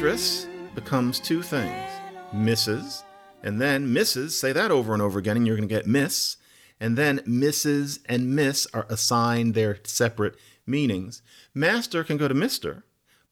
Mistress 0.09 0.49
becomes 0.75 1.21
two 1.21 1.42
things 1.42 1.90
Mrs. 2.33 3.03
and 3.42 3.61
then 3.61 3.88
Mrs. 3.88 4.31
Say 4.31 4.53
that 4.53 4.71
over 4.71 4.94
and 4.94 5.03
over 5.03 5.18
again, 5.18 5.37
and 5.37 5.47
you're 5.47 5.55
going 5.55 5.68
to 5.68 5.75
get 5.75 5.87
Miss. 5.87 6.38
And 6.81 6.97
then 6.97 7.18
Mrs. 7.29 7.99
and 8.07 8.35
Miss 8.35 8.66
are 8.73 8.87
assigned 8.88 9.53
their 9.53 9.81
separate 9.85 10.37
meanings. 10.66 11.21
Master 11.53 12.05
can 12.05 12.16
go 12.16 12.27
to 12.27 12.35
Mr., 12.35 12.85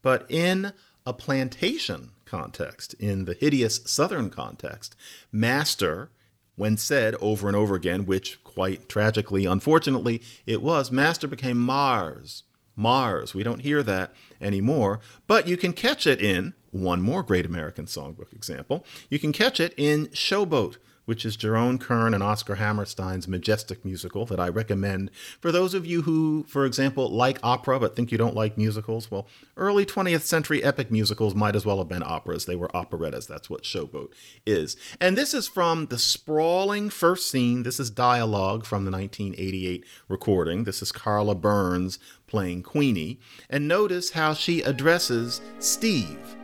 but 0.02 0.26
in 0.28 0.74
a 1.06 1.14
plantation 1.14 2.10
context, 2.26 2.92
in 3.00 3.24
the 3.24 3.32
hideous 3.40 3.80
Southern 3.86 4.28
context, 4.28 4.94
master, 5.32 6.10
when 6.56 6.76
said 6.76 7.14
over 7.22 7.46
and 7.48 7.56
over 7.56 7.74
again, 7.74 8.04
which 8.04 8.44
quite 8.44 8.86
tragically, 8.86 9.46
unfortunately, 9.46 10.20
it 10.44 10.60
was, 10.60 10.90
master 10.90 11.26
became 11.26 11.56
Mars. 11.56 12.42
Mars. 12.76 13.34
We 13.34 13.42
don't 13.42 13.62
hear 13.62 13.82
that 13.84 14.14
anymore, 14.40 15.00
but 15.26 15.48
you 15.48 15.56
can 15.56 15.72
catch 15.72 16.06
it 16.06 16.20
in 16.20 16.54
one 16.70 17.00
more 17.00 17.22
great 17.22 17.46
American 17.46 17.86
songbook 17.86 18.32
example. 18.32 18.84
You 19.08 19.18
can 19.18 19.32
catch 19.32 19.60
it 19.60 19.74
in 19.76 20.06
Showboat, 20.08 20.76
which 21.06 21.24
is 21.24 21.36
Jerome 21.36 21.78
Kern 21.78 22.12
and 22.12 22.22
Oscar 22.22 22.56
Hammerstein's 22.56 23.26
majestic 23.26 23.84
musical 23.84 24.26
that 24.26 24.40
I 24.40 24.48
recommend 24.48 25.10
for 25.40 25.50
those 25.50 25.72
of 25.72 25.86
you 25.86 26.02
who, 26.02 26.44
for 26.48 26.66
example, 26.66 27.08
like 27.08 27.38
opera 27.42 27.80
but 27.80 27.96
think 27.96 28.12
you 28.12 28.18
don't 28.18 28.34
like 28.34 28.58
musicals. 28.58 29.10
Well, 29.10 29.26
early 29.56 29.86
20th 29.86 30.22
century 30.22 30.62
epic 30.62 30.90
musicals 30.90 31.34
might 31.34 31.56
as 31.56 31.64
well 31.64 31.78
have 31.78 31.88
been 31.88 32.02
operas. 32.02 32.44
They 32.44 32.56
were 32.56 32.74
operettas. 32.76 33.26
That's 33.26 33.48
what 33.48 33.62
Showboat 33.62 34.08
is. 34.44 34.76
And 35.00 35.16
this 35.16 35.32
is 35.32 35.48
from 35.48 35.86
the 35.86 35.98
sprawling 35.98 36.90
first 36.90 37.30
scene. 37.30 37.62
This 37.62 37.80
is 37.80 37.88
dialogue 37.88 38.66
from 38.66 38.84
the 38.84 38.90
1988 38.90 39.84
recording. 40.08 40.64
This 40.64 40.82
is 40.82 40.92
Carla 40.92 41.36
Burns 41.36 41.98
playing 42.26 42.62
Queenie. 42.62 43.18
And 43.48 43.68
notice 43.68 44.10
how 44.10 44.34
she 44.34 44.62
addresses 44.62 45.40
Steve. 45.58 46.36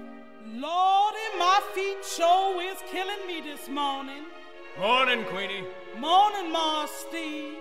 Lordy, 0.47 1.19
my 1.39 1.61
feet 1.75 2.05
show 2.05 2.61
is 2.61 2.79
killing 2.91 3.27
me 3.27 3.41
this 3.41 3.69
morning. 3.69 4.25
Morning, 4.79 5.25
Queenie. 5.25 5.65
Morning, 5.99 6.51
Mars 6.53 6.91
Steve. 6.91 7.57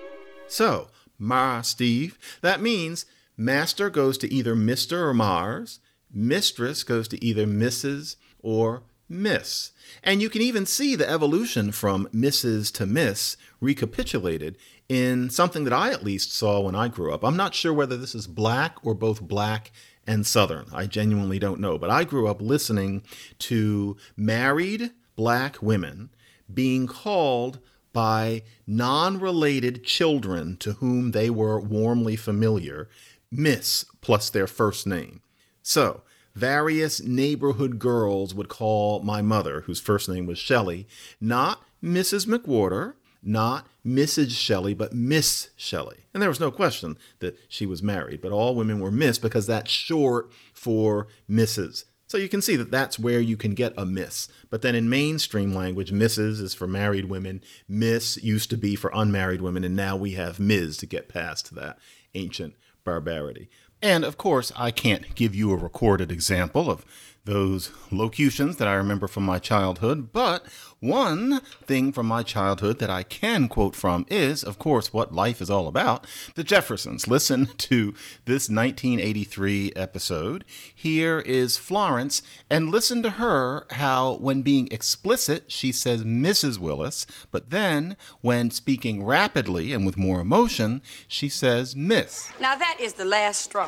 So, 0.48 0.90
Mars 1.18 1.68
Steve. 1.68 2.18
That 2.42 2.62
means 2.62 3.06
master 3.38 3.90
goes 3.90 4.18
to 4.20 4.34
either 4.34 4.56
Mr. 4.56 5.08
or 5.08 5.14
Mars, 5.14 5.80
mistress 6.14 6.84
goes 6.84 7.08
to 7.10 7.24
either 7.24 7.46
Mrs. 7.46 8.16
or 8.40 8.84
Miss. 9.08 9.72
And 10.04 10.22
you 10.22 10.30
can 10.30 10.42
even 10.42 10.66
see 10.66 10.96
the 10.96 11.10
evolution 11.10 11.72
from 11.72 12.08
Mrs. 12.14 12.74
to 12.76 12.86
Miss 12.86 13.36
recapitulated 13.60 14.58
in 14.92 15.30
something 15.30 15.64
that 15.64 15.72
I 15.72 15.90
at 15.92 16.04
least 16.04 16.34
saw 16.34 16.60
when 16.60 16.76
I 16.76 16.90
grew 16.90 17.14
up. 17.14 17.24
I'm 17.24 17.38
not 17.38 17.56
sure 17.56 17.74
whether 17.74 17.96
this 17.96 18.14
is 18.14 18.28
black 18.28 18.76
or 18.84 18.94
both 18.94 19.22
black 19.22 19.72
and 20.06 20.28
Southern. 20.28 20.66
I 20.74 20.86
genuinely 20.86 21.40
don't 21.40 21.62
know. 21.62 21.78
But 21.78 21.90
I 21.90 22.04
grew 22.04 22.28
up 22.28 22.42
listening 22.42 23.04
to 23.40 23.96
married 24.18 24.92
black 25.16 25.62
women 25.62 26.10
being 26.54 26.88
called 26.88 27.60
by 27.94 28.44
non 28.68 29.18
related 29.18 29.86
children 29.86 30.58
to 30.58 30.74
whom 30.74 31.12
they 31.12 31.30
were 31.30 31.58
warmly 31.58 32.18
familiar, 32.18 32.90
Miss 33.32 33.86
plus 34.02 34.30
their 34.30 34.46
first 34.46 34.86
name. 34.86 35.22
So, 35.64 36.02
various 36.36 37.02
neighborhood 37.02 37.80
girls 37.80 38.36
would 38.36 38.50
call 38.50 39.04
my 39.04 39.22
mother, 39.22 39.62
whose 39.62 39.80
first 39.80 40.10
name 40.10 40.26
was 40.26 40.38
Shelley, 40.38 40.86
not 41.22 41.64
Mrs. 41.82 42.26
McWhorter, 42.28 42.96
not 43.24 43.68
Mrs. 43.86 44.32
Shelley, 44.32 44.74
but 44.74 44.94
Miss 44.94 45.50
Shelley. 45.56 46.06
And 46.14 46.22
there 46.22 46.30
was 46.30 46.40
no 46.40 46.52
question 46.52 46.98
that 47.20 47.38
she 47.48 47.66
was 47.66 47.84
married, 47.84 48.22
but 48.22 48.32
all 48.32 48.56
women 48.56 48.80
were 48.80 48.92
Miss 48.92 49.18
because 49.18 49.48
that's 49.48 49.72
short 49.72 50.32
for 50.54 51.08
Mrs. 51.30 51.86
So 52.12 52.18
you 52.18 52.28
can 52.28 52.42
see 52.42 52.58
that 52.58 52.72
that's 52.72 53.00
where 53.00 53.22
you 53.22 53.38
can 53.38 53.54
get 53.54 53.74
a 53.78 53.86
miss. 53.86 54.28
But 54.50 54.64
then 54.64 54.76
in 54.76 54.90
mainstream 54.90 55.56
language, 55.56 55.94
Mrs. 55.94 56.42
is 56.42 56.54
for 56.54 56.68
married 56.68 57.06
women, 57.06 57.42
Miss 57.70 58.22
used 58.22 58.50
to 58.50 58.58
be 58.58 58.76
for 58.76 58.92
unmarried 58.94 59.42
women, 59.42 59.64
and 59.64 59.78
now 59.78 59.96
we 59.96 60.12
have 60.12 60.38
Ms. 60.38 60.76
to 60.78 60.86
get 60.86 61.08
past 61.08 61.56
that 61.56 61.80
ancient 62.14 62.56
barbarity. 62.84 63.50
And 63.82 64.04
of 64.04 64.18
course, 64.18 64.52
I 64.58 64.72
can't 64.72 65.16
give 65.16 65.34
you 65.34 65.54
a 65.54 65.56
recorded 65.56 66.12
example 66.12 66.70
of 66.70 66.86
those 67.26 67.72
locutions 67.92 68.58
that 68.58 68.68
I 68.68 68.74
remember 68.74 69.08
from 69.08 69.24
my 69.24 69.38
childhood, 69.38 70.12
but 70.12 70.46
one 70.80 71.42
thing 71.66 71.92
from 71.92 72.08
my 72.08 72.24
childhood 72.24 72.80
that 72.80 72.90
I 72.90 73.04
can 73.04 73.48
quote 73.48 73.76
from 73.76 74.06
is, 74.10 74.44
of 74.44 74.58
course, 74.58 74.92
what 74.92 75.14
life 75.14 75.40
is 75.40 75.50
all 75.50 75.68
about 75.68 76.08
the 76.34 76.44
Jeffersons. 76.44 77.08
Listen 77.08 77.46
to 77.58 77.94
this 78.26 78.50
1983 78.50 79.74
episode. 79.76 80.44
Here 80.74 81.20
is 81.20 81.58
Florence, 81.58 82.24
and 82.50 82.72
listen 82.72 83.04
to 83.04 83.12
her 83.12 83.68
how, 83.72 84.16
when 84.16 84.42
being 84.42 84.68
explicit, 84.72 85.52
she 85.52 85.72
says 85.72 86.04
Mrs. 86.04 86.58
Willis, 86.58 87.06
but 87.30 87.52
then, 87.52 87.96
when 88.22 88.50
speaking 88.50 89.06
rapidly 89.06 89.74
and 89.74 89.86
with 89.86 89.98
more 89.98 90.20
emotion, 90.20 90.82
she 91.08 91.30
says 91.30 91.76
Miss. 91.76 92.32
Now 92.40 92.56
that 92.56 92.78
is 92.80 92.94
the 92.94 93.06
last 93.06 93.42
straw. 93.42 93.68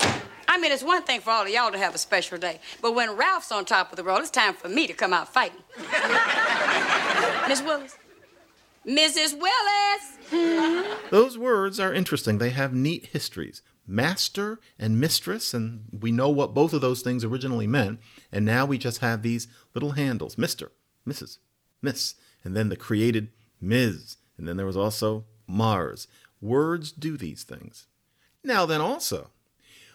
I 0.53 0.59
mean, 0.59 0.71
it's 0.71 0.83
one 0.83 1.01
thing 1.01 1.19
for 1.19 1.31
all 1.31 1.41
of 1.41 1.49
y'all 1.49 1.71
to 1.71 1.79
have 1.79 1.95
a 1.95 1.97
special 1.97 2.37
day, 2.37 2.59
but 2.79 2.93
when 2.93 3.17
Ralph's 3.17 3.51
on 3.51 3.65
top 3.65 3.91
of 3.91 3.95
the 3.95 4.03
world, 4.03 4.19
it's 4.19 4.29
time 4.29 4.53
for 4.53 4.69
me 4.69 4.85
to 4.85 4.93
come 4.93 5.11
out 5.11 5.33
fighting. 5.33 5.63
Miss 7.49 7.63
Willis. 7.63 7.97
Mrs. 8.85 9.35
Willis. 9.39 10.87
Those 11.09 11.39
words 11.39 11.79
are 11.79 11.91
interesting. 11.91 12.37
They 12.37 12.51
have 12.51 12.71
neat 12.71 13.07
histories. 13.07 13.63
Master 13.87 14.59
and 14.77 14.99
mistress, 14.99 15.55
and 15.55 15.85
we 15.91 16.11
know 16.11 16.29
what 16.29 16.53
both 16.53 16.71
of 16.73 16.81
those 16.81 17.01
things 17.01 17.23
originally 17.23 17.65
meant. 17.65 17.99
And 18.31 18.45
now 18.45 18.67
we 18.67 18.77
just 18.77 18.99
have 18.99 19.23
these 19.23 19.47
little 19.73 19.91
handles 19.91 20.35
Mr., 20.35 20.69
Mrs., 21.07 21.39
Miss, 21.81 22.13
and 22.43 22.55
then 22.55 22.69
the 22.69 22.75
created 22.75 23.29
Ms. 23.59 24.17
And 24.37 24.47
then 24.47 24.57
there 24.57 24.67
was 24.67 24.77
also 24.77 25.25
Mars. 25.47 26.07
Words 26.41 26.91
do 26.91 27.17
these 27.17 27.41
things. 27.41 27.87
Now, 28.43 28.67
then, 28.67 28.81
also, 28.81 29.31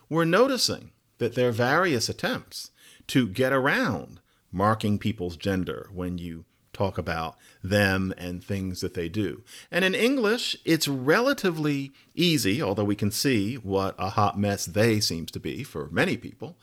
we're 0.08 0.24
noticing 0.24 0.90
that 1.18 1.34
there 1.34 1.48
are 1.48 1.52
various 1.52 2.08
attempts 2.08 2.70
to 3.08 3.28
get 3.28 3.52
around 3.52 4.20
marking 4.50 4.98
people's 4.98 5.36
gender 5.36 5.88
when 5.92 6.18
you 6.18 6.44
talk 6.72 6.96
about 6.96 7.36
them 7.62 8.14
and 8.16 8.42
things 8.42 8.80
that 8.80 8.94
they 8.94 9.08
do. 9.08 9.42
And 9.70 9.84
in 9.84 9.94
English, 9.94 10.56
it's 10.64 10.86
relatively 10.86 11.92
easy, 12.14 12.62
although 12.62 12.84
we 12.84 12.94
can 12.94 13.10
see 13.10 13.56
what 13.56 13.94
a 13.98 14.10
hot 14.10 14.38
mess 14.38 14.64
they 14.64 15.00
seems 15.00 15.30
to 15.32 15.40
be 15.40 15.64
for 15.64 15.88
many 15.90 16.16
people. 16.16 16.56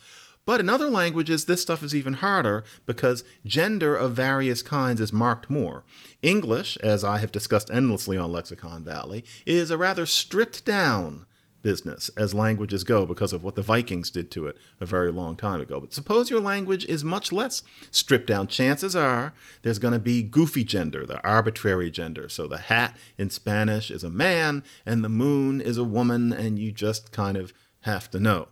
But 0.46 0.60
in 0.60 0.70
other 0.70 0.90
languages, 0.90 1.46
this 1.46 1.64
stuff 1.64 1.82
is 1.82 1.96
even 1.96 2.14
harder 2.14 2.64
because 2.86 3.24
gender 3.46 3.96
of 3.96 4.14
various 4.14 4.62
kinds 4.62 5.02
is 5.02 5.12
marked 5.12 5.50
more. 5.50 5.84
English, 6.22 6.78
as 6.78 7.04
I 7.04 7.18
have 7.18 7.32
discussed 7.32 7.72
endlessly 7.72 8.16
on 8.16 8.32
Lexicon 8.32 8.84
Valley, 8.84 9.26
is 9.46 9.72
a 9.72 9.78
rather 9.78 10.06
stripped 10.06 10.64
down 10.64 11.26
business 11.66 12.12
as 12.16 12.36
languages 12.36 12.84
go 12.84 13.08
because 13.08 13.34
of 13.34 13.44
what 13.44 13.56
the 13.56 13.62
Vikings 13.64 14.12
did 14.12 14.30
to 14.30 14.46
it 14.46 14.56
a 14.80 14.86
very 14.86 15.12
long 15.12 15.36
time 15.36 15.60
ago. 15.60 15.80
But 15.80 15.96
suppose 15.96 16.30
your 16.30 16.40
language 16.40 16.86
is 16.86 17.04
much 17.04 17.32
less 17.32 17.64
stripped 17.90 18.28
down. 18.28 18.46
Chances 18.46 18.96
are 18.96 19.34
there's 19.64 19.80
going 19.80 19.96
to 19.96 20.00
be 20.00 20.22
goofy 20.22 20.64
gender, 20.64 21.08
the 21.08 21.20
arbitrary 21.28 21.90
gender. 21.90 22.30
So 22.30 22.46
the 22.46 22.60
hat 22.60 22.96
in 23.18 23.32
Spanish 23.32 23.90
is 23.90 24.04
a 24.04 24.12
man 24.12 24.64
and 24.86 25.04
the 25.04 25.10
moon 25.10 25.60
is 25.60 25.80
a 25.80 25.84
woman, 25.84 26.32
and 26.32 26.60
you 26.60 26.72
just 26.72 27.12
kind 27.12 27.36
of 27.36 27.52
have 27.82 28.12
to 28.12 28.20
know. 28.20 28.50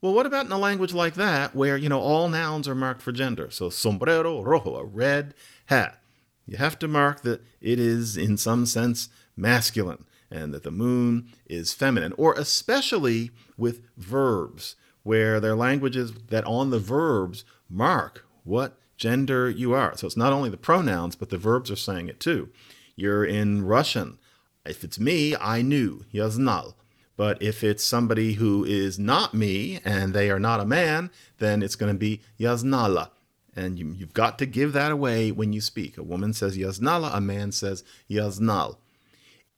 Well, 0.00 0.14
what 0.14 0.26
about 0.26 0.46
in 0.46 0.52
a 0.52 0.58
language 0.58 0.94
like 0.94 1.14
that 1.14 1.52
where, 1.52 1.76
you 1.76 1.88
know, 1.88 2.00
all 2.00 2.28
nouns 2.28 2.68
are 2.68 2.76
marked 2.76 3.02
for 3.02 3.10
gender? 3.10 3.50
So 3.50 3.70
sombrero 3.70 4.40
rojo, 4.40 4.76
a 4.76 4.84
red 4.84 5.34
hat. 5.64 6.00
You 6.46 6.58
have 6.58 6.78
to 6.78 6.86
mark 6.86 7.22
that 7.22 7.42
it 7.60 7.80
is, 7.80 8.16
in 8.16 8.36
some 8.36 8.66
sense, 8.66 9.08
masculine 9.36 10.04
and 10.29 10.53
that 10.53 10.63
the 10.63 10.71
moon 10.71 11.27
is 11.45 11.73
feminine, 11.73 12.13
or 12.17 12.33
especially 12.33 13.31
with 13.57 13.81
verbs, 13.97 14.75
where 15.03 15.39
there 15.39 15.53
are 15.53 15.57
languages 15.57 16.13
that 16.29 16.45
on 16.45 16.69
the 16.69 16.79
verbs 16.79 17.43
mark 17.69 18.25
what 18.43 18.77
gender 18.97 19.49
you 19.49 19.73
are. 19.73 19.97
So 19.97 20.07
it's 20.07 20.17
not 20.17 20.33
only 20.33 20.49
the 20.49 20.57
pronouns, 20.57 21.15
but 21.15 21.29
the 21.29 21.37
verbs 21.37 21.71
are 21.71 21.75
saying 21.75 22.07
it 22.07 22.19
too. 22.19 22.49
You're 22.95 23.25
in 23.25 23.65
Russian. 23.65 24.19
If 24.65 24.83
it's 24.83 24.99
me, 24.99 25.35
I 25.35 25.61
knew, 25.61 26.05
я 26.11 26.29
знал. 26.29 26.75
But 27.17 27.41
if 27.41 27.63
it's 27.63 27.83
somebody 27.83 28.33
who 28.33 28.63
is 28.63 28.97
not 28.97 29.33
me 29.33 29.79
and 29.83 30.13
they 30.13 30.29
are 30.29 30.39
not 30.39 30.59
a 30.59 30.65
man, 30.65 31.11
then 31.39 31.61
it's 31.61 31.75
going 31.75 31.93
to 31.93 31.97
be 31.97 32.21
я 32.37 32.55
знала. 32.55 33.09
And 33.55 33.77
you, 33.77 33.95
have 33.99 34.13
got 34.13 34.39
to 34.39 34.45
give 34.45 34.73
that 34.73 34.91
away 34.91 35.31
when 35.31 35.51
you 35.51 35.61
speak. 35.61 35.97
A 35.97 36.03
woman 36.03 36.33
says 36.33 36.57
я 36.57 36.71
знала, 36.71 37.11
a 37.13 37.19
man 37.19 37.51
says 37.51 37.83
я 38.07 38.29
знал. 38.29 38.77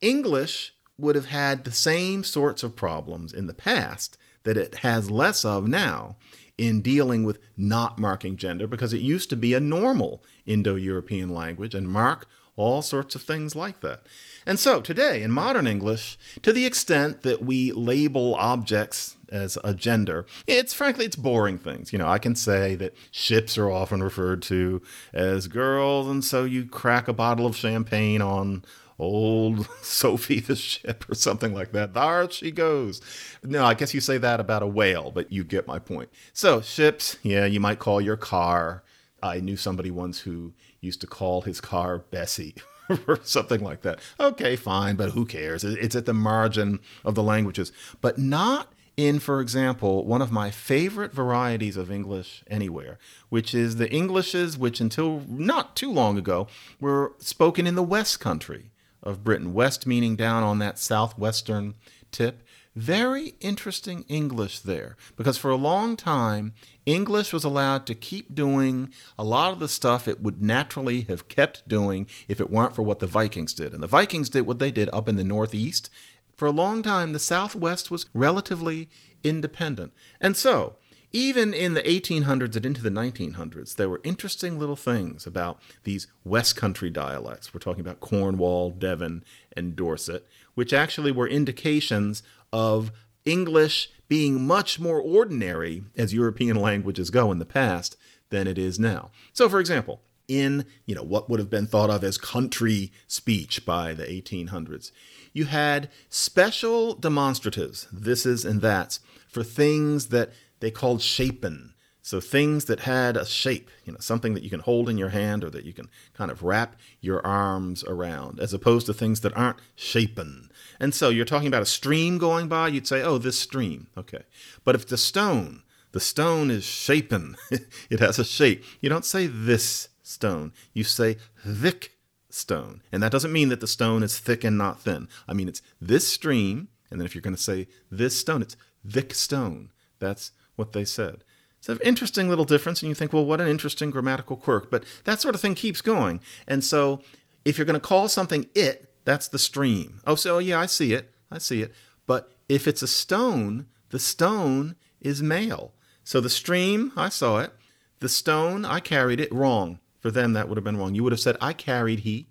English 0.01 0.73
would 0.97 1.15
have 1.15 1.27
had 1.27 1.63
the 1.63 1.71
same 1.71 2.23
sorts 2.23 2.63
of 2.63 2.75
problems 2.75 3.33
in 3.33 3.47
the 3.47 3.53
past 3.53 4.17
that 4.43 4.57
it 4.57 4.75
has 4.75 5.11
less 5.11 5.45
of 5.45 5.67
now 5.67 6.17
in 6.57 6.81
dealing 6.81 7.23
with 7.23 7.39
not 7.55 7.97
marking 7.97 8.35
gender 8.35 8.67
because 8.67 8.93
it 8.93 9.01
used 9.01 9.29
to 9.29 9.35
be 9.35 9.53
a 9.53 9.59
normal 9.59 10.23
Indo 10.45 10.75
European 10.75 11.29
language 11.29 11.73
and 11.73 11.87
mark 11.87 12.27
all 12.57 12.81
sorts 12.81 13.15
of 13.15 13.21
things 13.21 13.55
like 13.55 13.79
that. 13.79 14.01
And 14.45 14.59
so 14.59 14.81
today, 14.81 15.23
in 15.23 15.31
modern 15.31 15.65
English, 15.65 16.19
to 16.41 16.51
the 16.51 16.65
extent 16.65 17.21
that 17.21 17.41
we 17.41 17.71
label 17.71 18.35
objects 18.35 19.15
as 19.29 19.57
a 19.63 19.73
gender, 19.73 20.25
it's 20.45 20.73
frankly, 20.73 21.05
it's 21.05 21.15
boring 21.15 21.57
things. 21.57 21.93
You 21.93 21.99
know, 21.99 22.07
I 22.07 22.19
can 22.19 22.35
say 22.35 22.75
that 22.75 22.93
ships 23.11 23.57
are 23.57 23.71
often 23.71 24.03
referred 24.03 24.41
to 24.43 24.81
as 25.13 25.47
girls, 25.47 26.07
and 26.07 26.23
so 26.23 26.43
you 26.43 26.65
crack 26.65 27.07
a 27.07 27.13
bottle 27.13 27.45
of 27.45 27.55
champagne 27.55 28.21
on 28.21 28.65
old 28.99 29.67
Sophie 29.81 30.39
the 30.39 30.55
ship 30.55 31.09
or 31.09 31.15
something 31.15 31.53
like 31.53 31.71
that. 31.71 31.93
There 31.93 32.29
she 32.29 32.51
goes. 32.51 33.01
No, 33.43 33.65
I 33.65 33.73
guess 33.73 33.93
you 33.93 34.01
say 34.01 34.17
that 34.17 34.39
about 34.39 34.63
a 34.63 34.67
whale, 34.67 35.11
but 35.11 35.31
you 35.31 35.43
get 35.43 35.67
my 35.67 35.79
point. 35.79 36.09
So, 36.33 36.61
ships, 36.61 37.17
yeah, 37.23 37.45
you 37.45 37.59
might 37.59 37.79
call 37.79 38.01
your 38.01 38.17
car. 38.17 38.83
I 39.23 39.39
knew 39.39 39.57
somebody 39.57 39.91
once 39.91 40.19
who 40.19 40.53
used 40.81 41.01
to 41.01 41.07
call 41.07 41.41
his 41.41 41.61
car 41.61 41.99
Bessie. 41.99 42.55
or 43.07 43.19
something 43.23 43.63
like 43.63 43.81
that. 43.83 43.99
Okay, 44.19 44.55
fine, 44.55 44.95
but 44.95 45.11
who 45.11 45.23
cares? 45.23 45.63
It's 45.63 45.95
at 45.95 46.07
the 46.07 46.13
margin 46.13 46.79
of 47.05 47.13
the 47.13 47.21
languages, 47.21 47.71
but 48.01 48.17
not 48.17 48.73
in, 48.97 49.19
for 49.19 49.39
example, 49.39 50.05
one 50.05 50.21
of 50.21 50.31
my 50.31 50.51
favorite 50.51 51.13
varieties 51.13 51.77
of 51.77 51.91
English 51.91 52.43
anywhere, 52.47 52.97
which 53.29 53.53
is 53.53 53.75
the 53.75 53.89
Englishes 53.91 54.57
which 54.57 54.81
until 54.81 55.21
not 55.27 55.75
too 55.75 55.91
long 55.91 56.17
ago 56.17 56.47
were 56.81 57.13
spoken 57.19 57.65
in 57.65 57.75
the 57.75 57.83
West 57.83 58.19
Country 58.19 58.71
of 59.03 59.23
Britain. 59.23 59.53
West 59.53 59.85
meaning 59.87 60.15
down 60.15 60.43
on 60.43 60.59
that 60.59 60.79
southwestern 60.79 61.75
tip. 62.11 62.43
Very 62.75 63.33
interesting 63.41 64.05
English 64.07 64.59
there 64.59 64.95
because 65.17 65.37
for 65.37 65.51
a 65.51 65.55
long 65.55 65.97
time, 65.97 66.53
English 66.85 67.33
was 67.33 67.43
allowed 67.43 67.85
to 67.87 67.95
keep 67.95 68.33
doing 68.33 68.93
a 69.17 69.23
lot 69.23 69.51
of 69.51 69.59
the 69.59 69.67
stuff 69.67 70.07
it 70.07 70.21
would 70.21 70.41
naturally 70.41 71.01
have 71.01 71.27
kept 71.27 71.67
doing 71.67 72.07
if 72.27 72.39
it 72.39 72.49
weren't 72.49 72.75
for 72.75 72.83
what 72.83 72.99
the 72.99 73.07
Vikings 73.07 73.53
did. 73.53 73.73
And 73.73 73.83
the 73.83 73.87
Vikings 73.87 74.29
did 74.29 74.45
what 74.45 74.59
they 74.59 74.71
did 74.71 74.89
up 74.93 75.09
in 75.09 75.15
the 75.15 75.23
Northeast. 75.23 75.89
For 76.35 76.47
a 76.47 76.51
long 76.51 76.81
time, 76.81 77.11
the 77.11 77.19
Southwest 77.19 77.91
was 77.91 78.05
relatively 78.13 78.87
independent. 79.23 79.91
And 80.21 80.37
so, 80.37 80.77
even 81.11 81.53
in 81.53 81.73
the 81.73 81.81
1800s 81.81 82.55
and 82.55 82.65
into 82.65 82.83
the 82.83 82.89
1900s, 82.89 83.75
there 83.75 83.89
were 83.89 84.01
interesting 84.03 84.59
little 84.59 84.75
things 84.75 85.25
about 85.25 85.59
these 85.83 86.07
West 86.23 86.55
Country 86.55 86.89
dialects. 86.89 87.53
We're 87.53 87.59
talking 87.59 87.81
about 87.81 87.99
Cornwall, 87.99 88.71
Devon, 88.71 89.23
and 89.55 89.75
Dorset, 89.75 90.27
which 90.53 90.73
actually 90.73 91.11
were 91.11 91.27
indications 91.27 92.21
of 92.53 92.91
English 93.25 93.89
being 94.07 94.45
much 94.45 94.79
more 94.79 95.01
ordinary 95.01 95.83
as 95.97 96.13
European 96.13 96.57
languages 96.61 97.09
go 97.09 97.31
in 97.31 97.39
the 97.39 97.45
past 97.45 97.95
than 98.29 98.47
it 98.47 98.57
is 98.57 98.79
now. 98.79 99.11
So, 99.33 99.49
for 99.49 99.59
example, 99.59 100.01
in 100.27 100.63
you 100.85 100.93
know 100.93 101.01
what 101.01 101.27
would 101.27 101.39
have 101.39 101.49
been 101.49 101.65
thought 101.65 101.89
of 101.89 102.03
as 102.03 102.19
country 102.19 102.91
speech 103.07 103.65
by 103.65 103.93
the 103.93 104.05
1800s, 104.05 104.91
you 105.33 105.45
had 105.45 105.89
special 106.07 106.95
demonstratives, 106.95 107.87
this 107.91 108.27
is 108.27 108.45
and 108.45 108.61
that's, 108.61 108.99
for 109.27 109.43
things 109.43 110.07
that 110.07 110.31
they 110.59 110.71
called 110.71 111.01
shapen. 111.01 111.73
So 112.01 112.19
things 112.19 112.65
that 112.65 112.81
had 112.81 113.17
a 113.17 113.25
shape, 113.25 113.69
you 113.85 113.93
know, 113.93 113.99
something 113.99 114.33
that 114.33 114.41
you 114.41 114.49
can 114.49 114.61
hold 114.61 114.89
in 114.89 114.97
your 114.97 115.09
hand 115.09 115.43
or 115.43 115.49
that 115.51 115.65
you 115.65 115.73
can 115.73 115.89
kind 116.13 116.31
of 116.31 116.41
wrap 116.41 116.75
your 117.01 117.25
arms 117.25 117.83
around, 117.83 118.39
as 118.39 118.53
opposed 118.53 118.87
to 118.87 118.93
things 118.93 119.21
that 119.21 119.35
aren't 119.37 119.59
shapen. 119.75 120.49
And 120.79 120.95
so 120.95 121.09
you're 121.09 121.25
talking 121.25 121.47
about 121.47 121.61
a 121.61 121.67
stream 121.67 122.17
going 122.17 122.47
by, 122.47 122.69
you'd 122.69 122.87
say, 122.87 123.03
oh, 123.03 123.17
this 123.17 123.37
stream. 123.37 123.87
Okay. 123.97 124.23
But 124.63 124.75
if 124.75 124.87
the 124.87 124.97
stone, 124.97 125.61
the 125.91 125.99
stone 125.99 126.49
is 126.49 126.63
shapen, 126.63 127.35
it 127.89 127.99
has 127.99 128.17
a 128.17 128.25
shape, 128.25 128.63
you 128.81 128.89
don't 128.89 129.05
say 129.05 129.27
this 129.27 129.89
stone, 130.01 130.53
you 130.73 130.83
say 130.83 131.17
thick 131.45 131.91
stone. 132.29 132.81
And 132.91 133.03
that 133.03 133.11
doesn't 133.11 133.31
mean 133.31 133.49
that 133.49 133.59
the 133.59 133.67
stone 133.67 134.03
is 134.03 134.19
thick 134.19 134.43
and 134.43 134.57
not 134.57 134.81
thin. 134.81 135.07
I 135.27 135.33
mean, 135.33 135.47
it's 135.47 135.61
this 135.79 136.07
stream, 136.07 136.69
and 136.89 136.99
then 136.99 137.05
if 137.05 137.13
you're 137.13 137.21
going 137.21 137.35
to 137.35 137.41
say 137.41 137.67
this 137.91 138.19
stone, 138.19 138.41
it's 138.41 138.55
thick 138.87 139.13
stone. 139.13 139.71
That's 139.99 140.31
what 140.59 140.73
they 140.73 140.85
said. 140.85 141.23
It's 141.57 141.69
an 141.69 141.79
interesting 141.83 142.29
little 142.29 142.45
difference, 142.45 142.81
and 142.81 142.89
you 142.89 142.95
think, 142.95 143.11
well, 143.11 143.25
what 143.25 143.41
an 143.41 143.47
interesting 143.47 143.89
grammatical 143.89 144.37
quirk. 144.37 144.69
But 144.69 144.83
that 145.05 145.19
sort 145.19 145.33
of 145.33 145.41
thing 145.41 145.55
keeps 145.55 145.81
going. 145.81 146.21
And 146.47 146.63
so 146.63 147.01
if 147.43 147.57
you're 147.57 147.65
going 147.65 147.73
to 147.73 147.85
call 147.85 148.07
something 148.07 148.47
it, 148.53 148.93
that's 149.03 149.27
the 149.27 149.39
stream. 149.39 150.01
Oh, 150.05 150.15
so 150.15 150.37
yeah, 150.37 150.59
I 150.59 150.67
see 150.67 150.93
it. 150.93 151.11
I 151.31 151.39
see 151.39 151.61
it. 151.61 151.73
But 152.05 152.31
if 152.47 152.67
it's 152.67 152.81
a 152.81 152.87
stone, 152.87 153.65
the 153.89 153.99
stone 153.99 154.75
is 155.01 155.23
male. 155.23 155.73
So 156.03 156.21
the 156.21 156.29
stream, 156.29 156.91
I 156.95 157.09
saw 157.09 157.39
it. 157.39 157.53
The 157.99 158.09
stone, 158.09 158.65
I 158.65 158.79
carried 158.79 159.19
it. 159.19 159.33
Wrong. 159.33 159.79
For 159.99 160.11
them, 160.11 160.31
that 160.33 160.47
would 160.47 160.57
have 160.57 160.63
been 160.63 160.77
wrong. 160.77 160.95
You 160.95 161.03
would 161.03 161.11
have 161.11 161.19
said, 161.19 161.35
I 161.41 161.51
carried 161.51 161.99
he. 161.99 162.27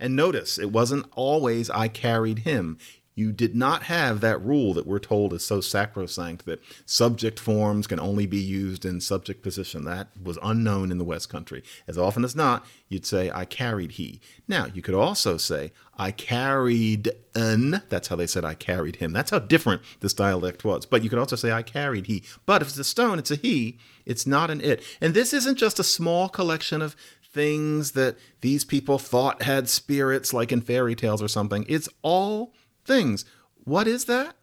And 0.00 0.16
notice, 0.16 0.58
it 0.58 0.72
wasn't 0.72 1.06
always 1.12 1.70
I 1.70 1.86
carried 1.86 2.40
him. 2.40 2.78
You 3.16 3.30
did 3.30 3.54
not 3.54 3.84
have 3.84 4.20
that 4.22 4.42
rule 4.44 4.74
that 4.74 4.86
we're 4.86 4.98
told 4.98 5.32
is 5.32 5.46
so 5.46 5.60
sacrosanct 5.60 6.46
that 6.46 6.60
subject 6.84 7.38
forms 7.38 7.86
can 7.86 8.00
only 8.00 8.26
be 8.26 8.40
used 8.40 8.84
in 8.84 9.00
subject 9.00 9.40
position. 9.40 9.84
That 9.84 10.08
was 10.20 10.36
unknown 10.42 10.90
in 10.90 10.98
the 10.98 11.04
West 11.04 11.28
Country. 11.28 11.62
As 11.86 11.96
often 11.96 12.24
as 12.24 12.34
not, 12.34 12.66
you'd 12.88 13.06
say, 13.06 13.30
I 13.30 13.44
carried 13.44 13.92
he. 13.92 14.20
Now, 14.48 14.66
you 14.66 14.82
could 14.82 14.96
also 14.96 15.36
say, 15.36 15.72
I 15.96 16.10
carried 16.10 17.12
an. 17.36 17.82
That's 17.88 18.08
how 18.08 18.16
they 18.16 18.26
said, 18.26 18.44
I 18.44 18.54
carried 18.54 18.96
him. 18.96 19.12
That's 19.12 19.30
how 19.30 19.38
different 19.38 19.82
this 20.00 20.12
dialect 20.12 20.64
was. 20.64 20.84
But 20.84 21.04
you 21.04 21.10
could 21.10 21.20
also 21.20 21.36
say, 21.36 21.52
I 21.52 21.62
carried 21.62 22.06
he. 22.06 22.24
But 22.46 22.62
if 22.62 22.68
it's 22.68 22.78
a 22.78 22.84
stone, 22.84 23.20
it's 23.20 23.30
a 23.30 23.36
he. 23.36 23.78
It's 24.04 24.26
not 24.26 24.50
an 24.50 24.60
it. 24.60 24.82
And 25.00 25.14
this 25.14 25.32
isn't 25.32 25.56
just 25.56 25.78
a 25.78 25.84
small 25.84 26.28
collection 26.28 26.82
of 26.82 26.96
things 27.22 27.92
that 27.92 28.16
these 28.40 28.64
people 28.64 28.98
thought 28.98 29.42
had 29.42 29.68
spirits, 29.68 30.32
like 30.32 30.50
in 30.50 30.60
fairy 30.60 30.96
tales 30.96 31.22
or 31.22 31.28
something. 31.28 31.64
It's 31.68 31.88
all 32.02 32.54
things. 32.84 33.24
What 33.64 33.86
is 33.86 34.04
that? 34.06 34.36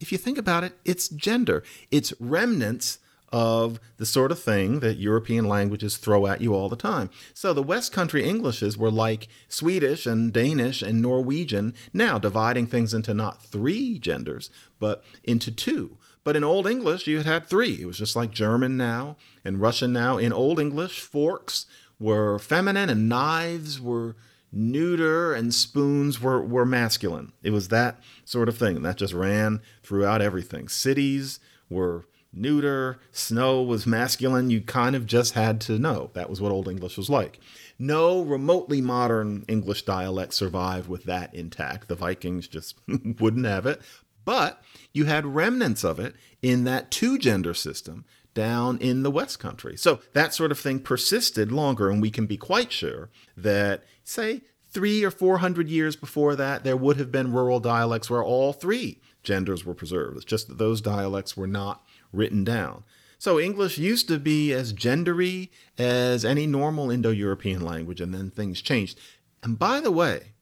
If 0.00 0.12
you 0.12 0.18
think 0.18 0.38
about 0.38 0.64
it, 0.64 0.78
it's 0.84 1.08
gender. 1.08 1.62
It's 1.90 2.12
remnants 2.20 2.98
of 3.30 3.78
the 3.98 4.06
sort 4.06 4.32
of 4.32 4.38
thing 4.38 4.80
that 4.80 4.96
European 4.96 5.46
languages 5.46 5.96
throw 5.96 6.26
at 6.26 6.40
you 6.40 6.54
all 6.54 6.68
the 6.68 6.76
time. 6.76 7.10
So 7.34 7.52
the 7.52 7.62
West 7.62 7.92
Country 7.92 8.24
Englishes 8.24 8.78
were 8.78 8.90
like 8.90 9.28
Swedish 9.48 10.06
and 10.06 10.32
Danish 10.32 10.80
and 10.80 11.02
Norwegian, 11.02 11.74
now 11.92 12.18
dividing 12.18 12.66
things 12.66 12.94
into 12.94 13.12
not 13.12 13.42
three 13.42 13.98
genders, 13.98 14.50
but 14.78 15.04
into 15.24 15.50
two. 15.50 15.98
But 16.24 16.36
in 16.36 16.44
Old 16.44 16.66
English, 16.66 17.06
you 17.06 17.18
had 17.18 17.26
had 17.26 17.46
three. 17.46 17.80
It 17.80 17.86
was 17.86 17.98
just 17.98 18.16
like 18.16 18.30
German 18.30 18.76
now 18.76 19.16
and 19.44 19.60
Russian 19.60 19.92
now. 19.92 20.16
In 20.16 20.32
Old 20.32 20.58
English, 20.58 21.00
forks 21.00 21.66
were 21.98 22.38
feminine 22.38 22.88
and 22.88 23.08
knives 23.08 23.80
were 23.80 24.16
neuter 24.52 25.34
and 25.34 25.52
spoons 25.52 26.20
were, 26.20 26.40
were 26.40 26.66
masculine. 26.66 27.32
It 27.42 27.50
was 27.50 27.68
that 27.68 28.00
sort 28.24 28.48
of 28.48 28.56
thing. 28.56 28.82
That 28.82 28.96
just 28.96 29.14
ran 29.14 29.60
throughout 29.82 30.22
everything. 30.22 30.68
Cities 30.68 31.40
were 31.68 32.06
neuter, 32.32 32.98
snow 33.12 33.62
was 33.62 33.86
masculine. 33.86 34.50
You 34.50 34.60
kind 34.60 34.96
of 34.96 35.06
just 35.06 35.34
had 35.34 35.60
to 35.62 35.78
know. 35.78 36.10
That 36.14 36.30
was 36.30 36.40
what 36.40 36.52
Old 36.52 36.68
English 36.68 36.96
was 36.96 37.10
like. 37.10 37.40
No 37.78 38.22
remotely 38.22 38.80
modern 38.80 39.44
English 39.48 39.84
dialect 39.84 40.34
survived 40.34 40.88
with 40.88 41.04
that 41.04 41.34
intact. 41.34 41.88
The 41.88 41.94
Vikings 41.94 42.48
just 42.48 42.76
wouldn't 43.20 43.46
have 43.46 43.66
it. 43.66 43.80
But 44.24 44.62
you 44.92 45.06
had 45.06 45.24
remnants 45.24 45.84
of 45.84 45.98
it 45.98 46.14
in 46.42 46.64
that 46.64 46.90
two 46.90 47.18
gender 47.18 47.54
system 47.54 48.04
down 48.38 48.78
in 48.78 49.02
the 49.02 49.10
West 49.10 49.38
Country. 49.40 49.76
So 49.76 50.00
that 50.12 50.32
sort 50.32 50.52
of 50.52 50.58
thing 50.60 50.78
persisted 50.78 51.50
longer, 51.50 51.90
and 51.90 52.00
we 52.00 52.10
can 52.10 52.26
be 52.26 52.36
quite 52.36 52.70
sure 52.72 53.10
that, 53.36 53.82
say, 54.04 54.42
three 54.70 55.02
or 55.02 55.10
four 55.10 55.38
hundred 55.38 55.68
years 55.68 55.96
before 55.96 56.36
that, 56.36 56.62
there 56.62 56.76
would 56.76 56.98
have 56.98 57.10
been 57.10 57.32
rural 57.32 57.58
dialects 57.58 58.08
where 58.08 58.22
all 58.22 58.52
three 58.52 59.00
genders 59.24 59.64
were 59.64 59.74
preserved. 59.74 60.16
It's 60.16 60.24
just 60.24 60.46
that 60.48 60.58
those 60.58 60.80
dialects 60.80 61.36
were 61.36 61.48
not 61.48 61.82
written 62.12 62.44
down. 62.44 62.84
So 63.18 63.40
English 63.40 63.78
used 63.78 64.06
to 64.08 64.18
be 64.18 64.52
as 64.52 64.72
gendery 64.72 65.48
as 65.76 66.24
any 66.24 66.46
normal 66.46 66.90
Indo 66.90 67.10
European 67.10 67.60
language, 67.60 68.00
and 68.00 68.14
then 68.14 68.30
things 68.30 68.62
changed. 68.62 69.00
And 69.42 69.58
by 69.58 69.80
the 69.80 69.90
way, 69.90 70.34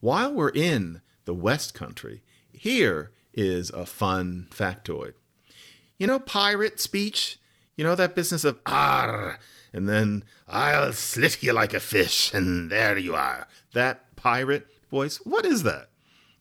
while 0.00 0.32
we're 0.34 0.48
in 0.50 1.00
the 1.24 1.34
West 1.34 1.74
Country, 1.74 2.22
here 2.52 3.12
is 3.32 3.70
a 3.70 3.86
fun 3.86 4.48
factoid. 4.50 5.14
You 5.98 6.08
know, 6.08 6.18
pirate 6.18 6.80
speech 6.80 7.38
you 7.76 7.84
know 7.84 7.94
that 7.94 8.14
business 8.14 8.44
of 8.44 8.58
ar, 8.66 9.38
and 9.72 9.88
then 9.88 10.24
I'll 10.46 10.92
slit 10.92 11.42
you 11.42 11.52
like 11.52 11.74
a 11.74 11.80
fish, 11.80 12.32
and 12.32 12.70
there 12.70 12.96
you 12.96 13.14
are. 13.14 13.46
That 13.72 14.16
pirate 14.16 14.66
voice. 14.90 15.16
What 15.24 15.44
is 15.44 15.62
that? 15.64 15.88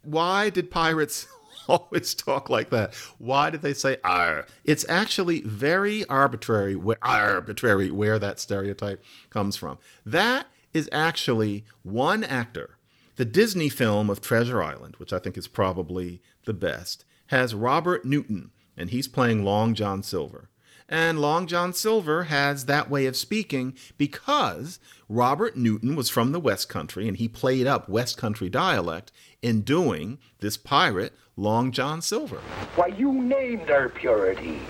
Why 0.03 0.49
did 0.49 0.69
pirates 0.69 1.27
always 1.67 2.13
talk 2.13 2.49
like 2.49 2.69
that? 2.69 2.93
Why 3.17 3.49
did 3.49 3.61
they 3.61 3.73
say 3.73 3.97
ar? 4.03 4.45
It's 4.63 4.85
actually 4.87 5.41
very 5.41 6.05
arbitrary 6.05 6.75
where 6.75 6.97
arbitrary 7.01 7.89
where 7.89 8.19
that 8.19 8.39
stereotype 8.39 9.03
comes 9.29 9.55
from. 9.55 9.79
That 10.05 10.47
is 10.73 10.89
actually 10.91 11.65
one 11.83 12.23
actor. 12.23 12.77
The 13.15 13.25
Disney 13.25 13.69
film 13.69 14.09
of 14.09 14.21
Treasure 14.21 14.61
Island, 14.61 14.95
which 14.97 15.13
I 15.13 15.19
think 15.19 15.37
is 15.37 15.47
probably 15.47 16.21
the 16.45 16.53
best, 16.53 17.05
has 17.27 17.53
Robert 17.53 18.05
Newton, 18.05 18.51
and 18.75 18.89
he's 18.89 19.07
playing 19.07 19.43
Long 19.43 19.75
John 19.75 20.01
Silver. 20.01 20.49
And 20.89 21.19
Long 21.19 21.47
John 21.47 21.73
Silver 21.73 22.25
has 22.25 22.65
that 22.65 22.89
way 22.89 23.05
of 23.05 23.15
speaking 23.15 23.75
because 23.97 24.79
Robert 25.09 25.55
Newton 25.55 25.95
was 25.95 26.09
from 26.09 26.31
the 26.31 26.39
West 26.39 26.69
Country 26.69 27.07
and 27.07 27.17
he 27.17 27.27
played 27.27 27.67
up 27.67 27.89
West 27.89 28.17
Country 28.17 28.49
dialect 28.49 29.11
in 29.41 29.61
doing 29.61 30.19
this 30.39 30.57
pirate, 30.57 31.13
Long 31.35 31.71
John 31.71 32.01
Silver. 32.01 32.37
Why, 32.75 32.87
you 32.87 33.11
named 33.11 33.69
her 33.69 33.89
Purity. 33.89 34.61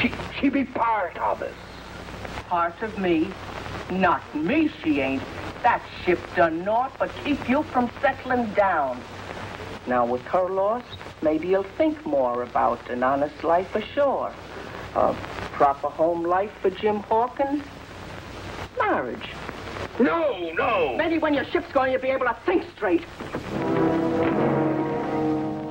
She, 0.00 0.12
she 0.38 0.48
be 0.48 0.64
part 0.64 1.16
of 1.18 1.42
us. 1.42 1.54
Part 2.48 2.82
of 2.82 2.98
me? 2.98 3.32
Not 3.90 4.22
me, 4.34 4.70
she 4.82 5.00
ain't. 5.00 5.22
That 5.62 5.82
ship 6.04 6.18
done 6.36 6.64
naught 6.64 6.92
but 6.98 7.10
keep 7.24 7.48
you 7.48 7.62
from 7.64 7.90
settling 8.00 8.52
down. 8.54 9.00
Now, 9.86 10.04
with 10.04 10.22
her 10.22 10.48
lost, 10.48 10.98
maybe 11.22 11.48
you'll 11.48 11.62
think 11.62 12.04
more 12.04 12.42
about 12.42 12.88
an 12.90 13.02
honest 13.02 13.42
life 13.42 13.74
ashore. 13.74 14.32
A 14.94 15.14
proper 15.60 15.90
home 15.90 16.24
life 16.24 16.50
for 16.62 16.70
Jim 16.70 17.00
Hawkins? 17.00 17.62
Marriage. 18.78 19.28
No, 19.98 20.50
no. 20.54 20.96
Maybe 20.96 21.18
when 21.18 21.34
your 21.34 21.44
ship's 21.44 21.70
going, 21.70 21.92
you'll 21.92 22.00
be 22.00 22.08
able 22.08 22.24
to 22.24 22.36
think 22.46 22.64
straight. 22.74 23.04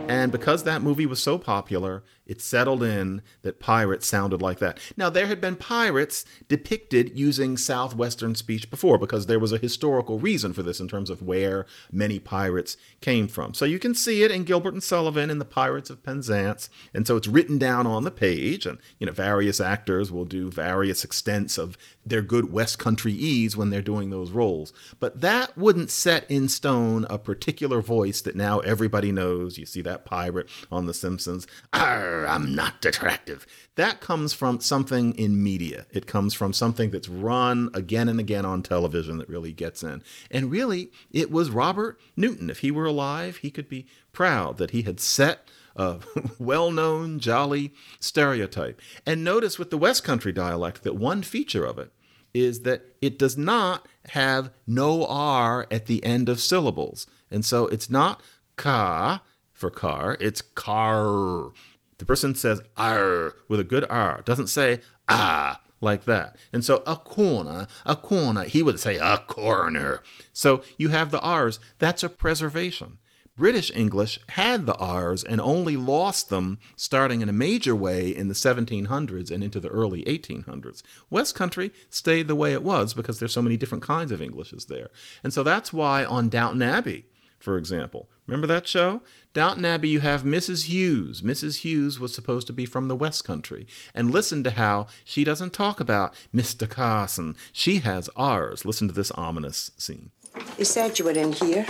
And 0.09 0.31
because 0.31 0.63
that 0.63 0.81
movie 0.81 1.05
was 1.05 1.21
so 1.21 1.37
popular, 1.37 2.03
it 2.25 2.41
settled 2.41 2.83
in 2.83 3.23
that 3.41 3.59
pirates 3.59 4.05
sounded 4.05 4.39
like 4.39 4.59
that. 4.59 4.79
Now, 4.95 5.09
there 5.09 5.25
had 5.25 5.41
been 5.41 5.55
pirates 5.55 6.25
depicted 6.47 7.17
using 7.17 7.57
Southwestern 7.57 8.35
speech 8.35 8.69
before 8.69 8.99
because 8.99 9.25
there 9.25 9.39
was 9.39 9.51
a 9.51 9.57
historical 9.57 10.19
reason 10.19 10.53
for 10.53 10.61
this 10.61 10.79
in 10.79 10.87
terms 10.87 11.09
of 11.09 11.23
where 11.23 11.65
many 11.91 12.19
pirates 12.19 12.77
came 13.01 13.27
from. 13.27 13.55
So 13.55 13.65
you 13.65 13.79
can 13.79 13.95
see 13.95 14.21
it 14.21 14.29
in 14.29 14.43
Gilbert 14.43 14.73
and 14.73 14.83
Sullivan 14.83 15.31
in 15.31 15.39
The 15.39 15.45
Pirates 15.45 15.89
of 15.89 16.03
Penzance. 16.03 16.69
And 16.93 17.07
so 17.07 17.15
it's 17.17 17.27
written 17.27 17.57
down 17.57 17.87
on 17.87 18.03
the 18.03 18.11
page, 18.11 18.67
and, 18.67 18.77
you 18.99 19.07
know, 19.07 19.11
various 19.11 19.59
actors 19.59 20.11
will 20.11 20.25
do 20.25 20.51
various 20.51 21.03
extents 21.03 21.57
of 21.57 21.77
their 22.05 22.21
good 22.21 22.51
West 22.51 22.77
Country 22.77 23.13
ease 23.13 23.57
when 23.57 23.71
they're 23.71 23.81
doing 23.81 24.11
those 24.11 24.31
roles. 24.31 24.71
But 24.99 25.21
that 25.21 25.57
wouldn't 25.57 25.89
set 25.89 26.29
in 26.29 26.47
stone 26.47 27.07
a 27.09 27.17
particular 27.17 27.81
voice 27.81 28.21
that 28.21 28.35
now 28.35 28.59
everybody 28.59 29.11
knows. 29.11 29.57
You 29.57 29.65
see 29.65 29.81
that 29.81 29.98
that 29.99 30.09
pirate 30.09 30.49
on 30.71 30.85
The 30.85 30.93
Simpsons, 30.93 31.47
Arr, 31.73 32.25
I'm 32.27 32.55
not 32.55 32.85
attractive. 32.85 33.45
That 33.75 34.01
comes 34.01 34.33
from 34.33 34.59
something 34.59 35.13
in 35.13 35.41
media. 35.43 35.85
It 35.91 36.07
comes 36.07 36.33
from 36.33 36.53
something 36.53 36.89
that's 36.91 37.09
run 37.09 37.69
again 37.73 38.09
and 38.09 38.19
again 38.19 38.45
on 38.45 38.63
television 38.63 39.17
that 39.17 39.29
really 39.29 39.51
gets 39.51 39.83
in. 39.83 40.01
And 40.31 40.51
really, 40.51 40.91
it 41.11 41.31
was 41.31 41.49
Robert 41.49 41.99
Newton. 42.15 42.49
If 42.49 42.59
he 42.59 42.71
were 42.71 42.85
alive, 42.85 43.37
he 43.37 43.51
could 43.51 43.69
be 43.69 43.87
proud 44.11 44.57
that 44.57 44.71
he 44.71 44.83
had 44.83 44.99
set 44.99 45.47
a 45.75 45.99
well 46.39 46.71
known, 46.71 47.19
jolly 47.19 47.73
stereotype. 47.99 48.81
And 49.05 49.23
notice 49.23 49.59
with 49.59 49.69
the 49.69 49.77
West 49.77 50.03
Country 50.03 50.31
dialect 50.31 50.83
that 50.83 50.95
one 50.95 51.23
feature 51.23 51.65
of 51.65 51.77
it 51.77 51.91
is 52.33 52.61
that 52.61 52.83
it 53.01 53.17
does 53.17 53.37
not 53.37 53.87
have 54.09 54.51
no 54.67 55.05
R 55.05 55.67
at 55.71 55.87
the 55.87 56.03
end 56.03 56.29
of 56.29 56.39
syllables. 56.39 57.07
And 57.31 57.43
so 57.43 57.67
it's 57.67 57.89
not 57.89 58.21
ka 58.55 59.21
for 59.59 59.69
car, 59.69 60.17
it's 60.19 60.41
car. 60.41 61.51
The 61.97 62.05
person 62.05 62.33
says 62.33 62.61
R 62.77 63.35
with 63.47 63.59
a 63.59 63.65
good 63.65 63.85
R, 63.89 64.21
doesn't 64.23 64.47
say 64.47 64.79
ah 65.07 65.61
like 65.81 66.05
that. 66.05 66.37
And 66.51 66.63
so 66.63 66.83
a 66.87 66.95
corner, 66.95 67.67
a 67.85 67.95
corner, 67.95 68.43
he 68.43 68.63
would 68.63 68.79
say 68.79 68.97
a 68.97 69.17
corner. 69.17 70.01
So 70.33 70.63
you 70.77 70.89
have 70.89 71.11
the 71.11 71.21
R's, 71.21 71.59
that's 71.77 72.03
a 72.03 72.09
preservation. 72.09 72.97
British 73.37 73.71
English 73.73 74.19
had 74.29 74.65
the 74.65 74.75
R's 74.75 75.23
and 75.23 75.39
only 75.39 75.77
lost 75.77 76.29
them 76.29 76.59
starting 76.75 77.21
in 77.21 77.29
a 77.29 77.33
major 77.33 77.73
way 77.73 78.09
in 78.09 78.27
the 78.27 78.33
1700s 78.33 79.31
and 79.31 79.41
into 79.41 79.61
the 79.61 79.69
early 79.69 80.03
1800s. 80.03 80.81
West 81.09 81.35
Country 81.35 81.71
stayed 81.89 82.27
the 82.27 82.35
way 82.35 82.51
it 82.51 82.63
was 82.63 82.93
because 82.93 83.19
there's 83.19 83.31
so 83.31 83.41
many 83.41 83.55
different 83.55 83.83
kinds 83.83 84.11
of 84.11 84.21
Englishes 84.21 84.65
there. 84.65 84.89
And 85.23 85.33
so 85.33 85.43
that's 85.43 85.71
why 85.71 86.03
on 86.03 86.27
Downton 86.27 86.61
Abbey, 86.61 87.05
for 87.39 87.57
example, 87.57 88.09
remember 88.27 88.47
that 88.47 88.67
show? 88.67 89.01
Downton 89.33 89.65
Abbey, 89.65 89.89
you 89.89 90.01
have 90.01 90.23
Mrs. 90.23 90.65
Hughes. 90.65 91.21
Mrs. 91.21 91.61
Hughes 91.61 91.99
was 91.99 92.13
supposed 92.13 92.47
to 92.47 92.53
be 92.53 92.65
from 92.65 92.87
the 92.87 92.95
West 92.95 93.23
Country. 93.23 93.65
And 93.93 94.11
listen 94.11 94.43
to 94.43 94.51
how 94.51 94.87
she 95.05 95.23
doesn't 95.23 95.53
talk 95.53 95.79
about 95.79 96.13
Mr. 96.35 96.69
Carson. 96.69 97.35
She 97.53 97.79
has 97.79 98.09
ours. 98.15 98.65
Listen 98.65 98.87
to 98.87 98.93
this 98.93 99.11
ominous 99.11 99.71
scene. 99.77 100.11
You 100.57 100.65
said 100.65 100.99
you 100.99 101.05
were 101.05 101.11
in 101.11 101.31
here. 101.33 101.63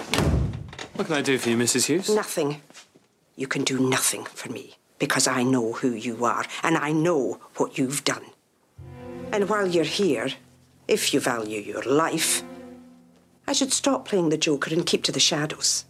What 0.96 1.08
can 1.08 1.16
I 1.16 1.22
do 1.22 1.38
for 1.38 1.50
you, 1.50 1.58
Mrs. 1.58 1.86
Hughes? 1.86 2.10
Nothing. 2.10 2.62
You 3.36 3.48
can 3.48 3.64
do 3.64 3.80
nothing 3.80 4.26
for 4.26 4.50
me 4.50 4.76
because 4.98 5.28
I 5.28 5.44
know 5.44 5.74
who 5.74 5.92
you 5.92 6.26
are 6.26 6.46
and 6.64 6.78
I 6.78 6.92
know 6.92 7.40
what 7.56 7.78
you've 7.78 8.04
done. 8.04 8.26
And 9.32 9.48
while 9.48 9.68
you're 9.68 9.84
here, 9.84 10.30
if 10.88 11.14
you 11.14 11.20
value 11.20 11.62
your 11.62 11.84
life, 11.84 12.44
I 13.50 13.52
should 13.52 13.74
stop 13.74 14.08
playing 14.08 14.30
the 14.30 14.38
Joker 14.38 14.72
and 14.72 14.86
keep 14.86 15.02
to 15.06 15.12
the 15.12 15.20
shadows. 15.20 15.86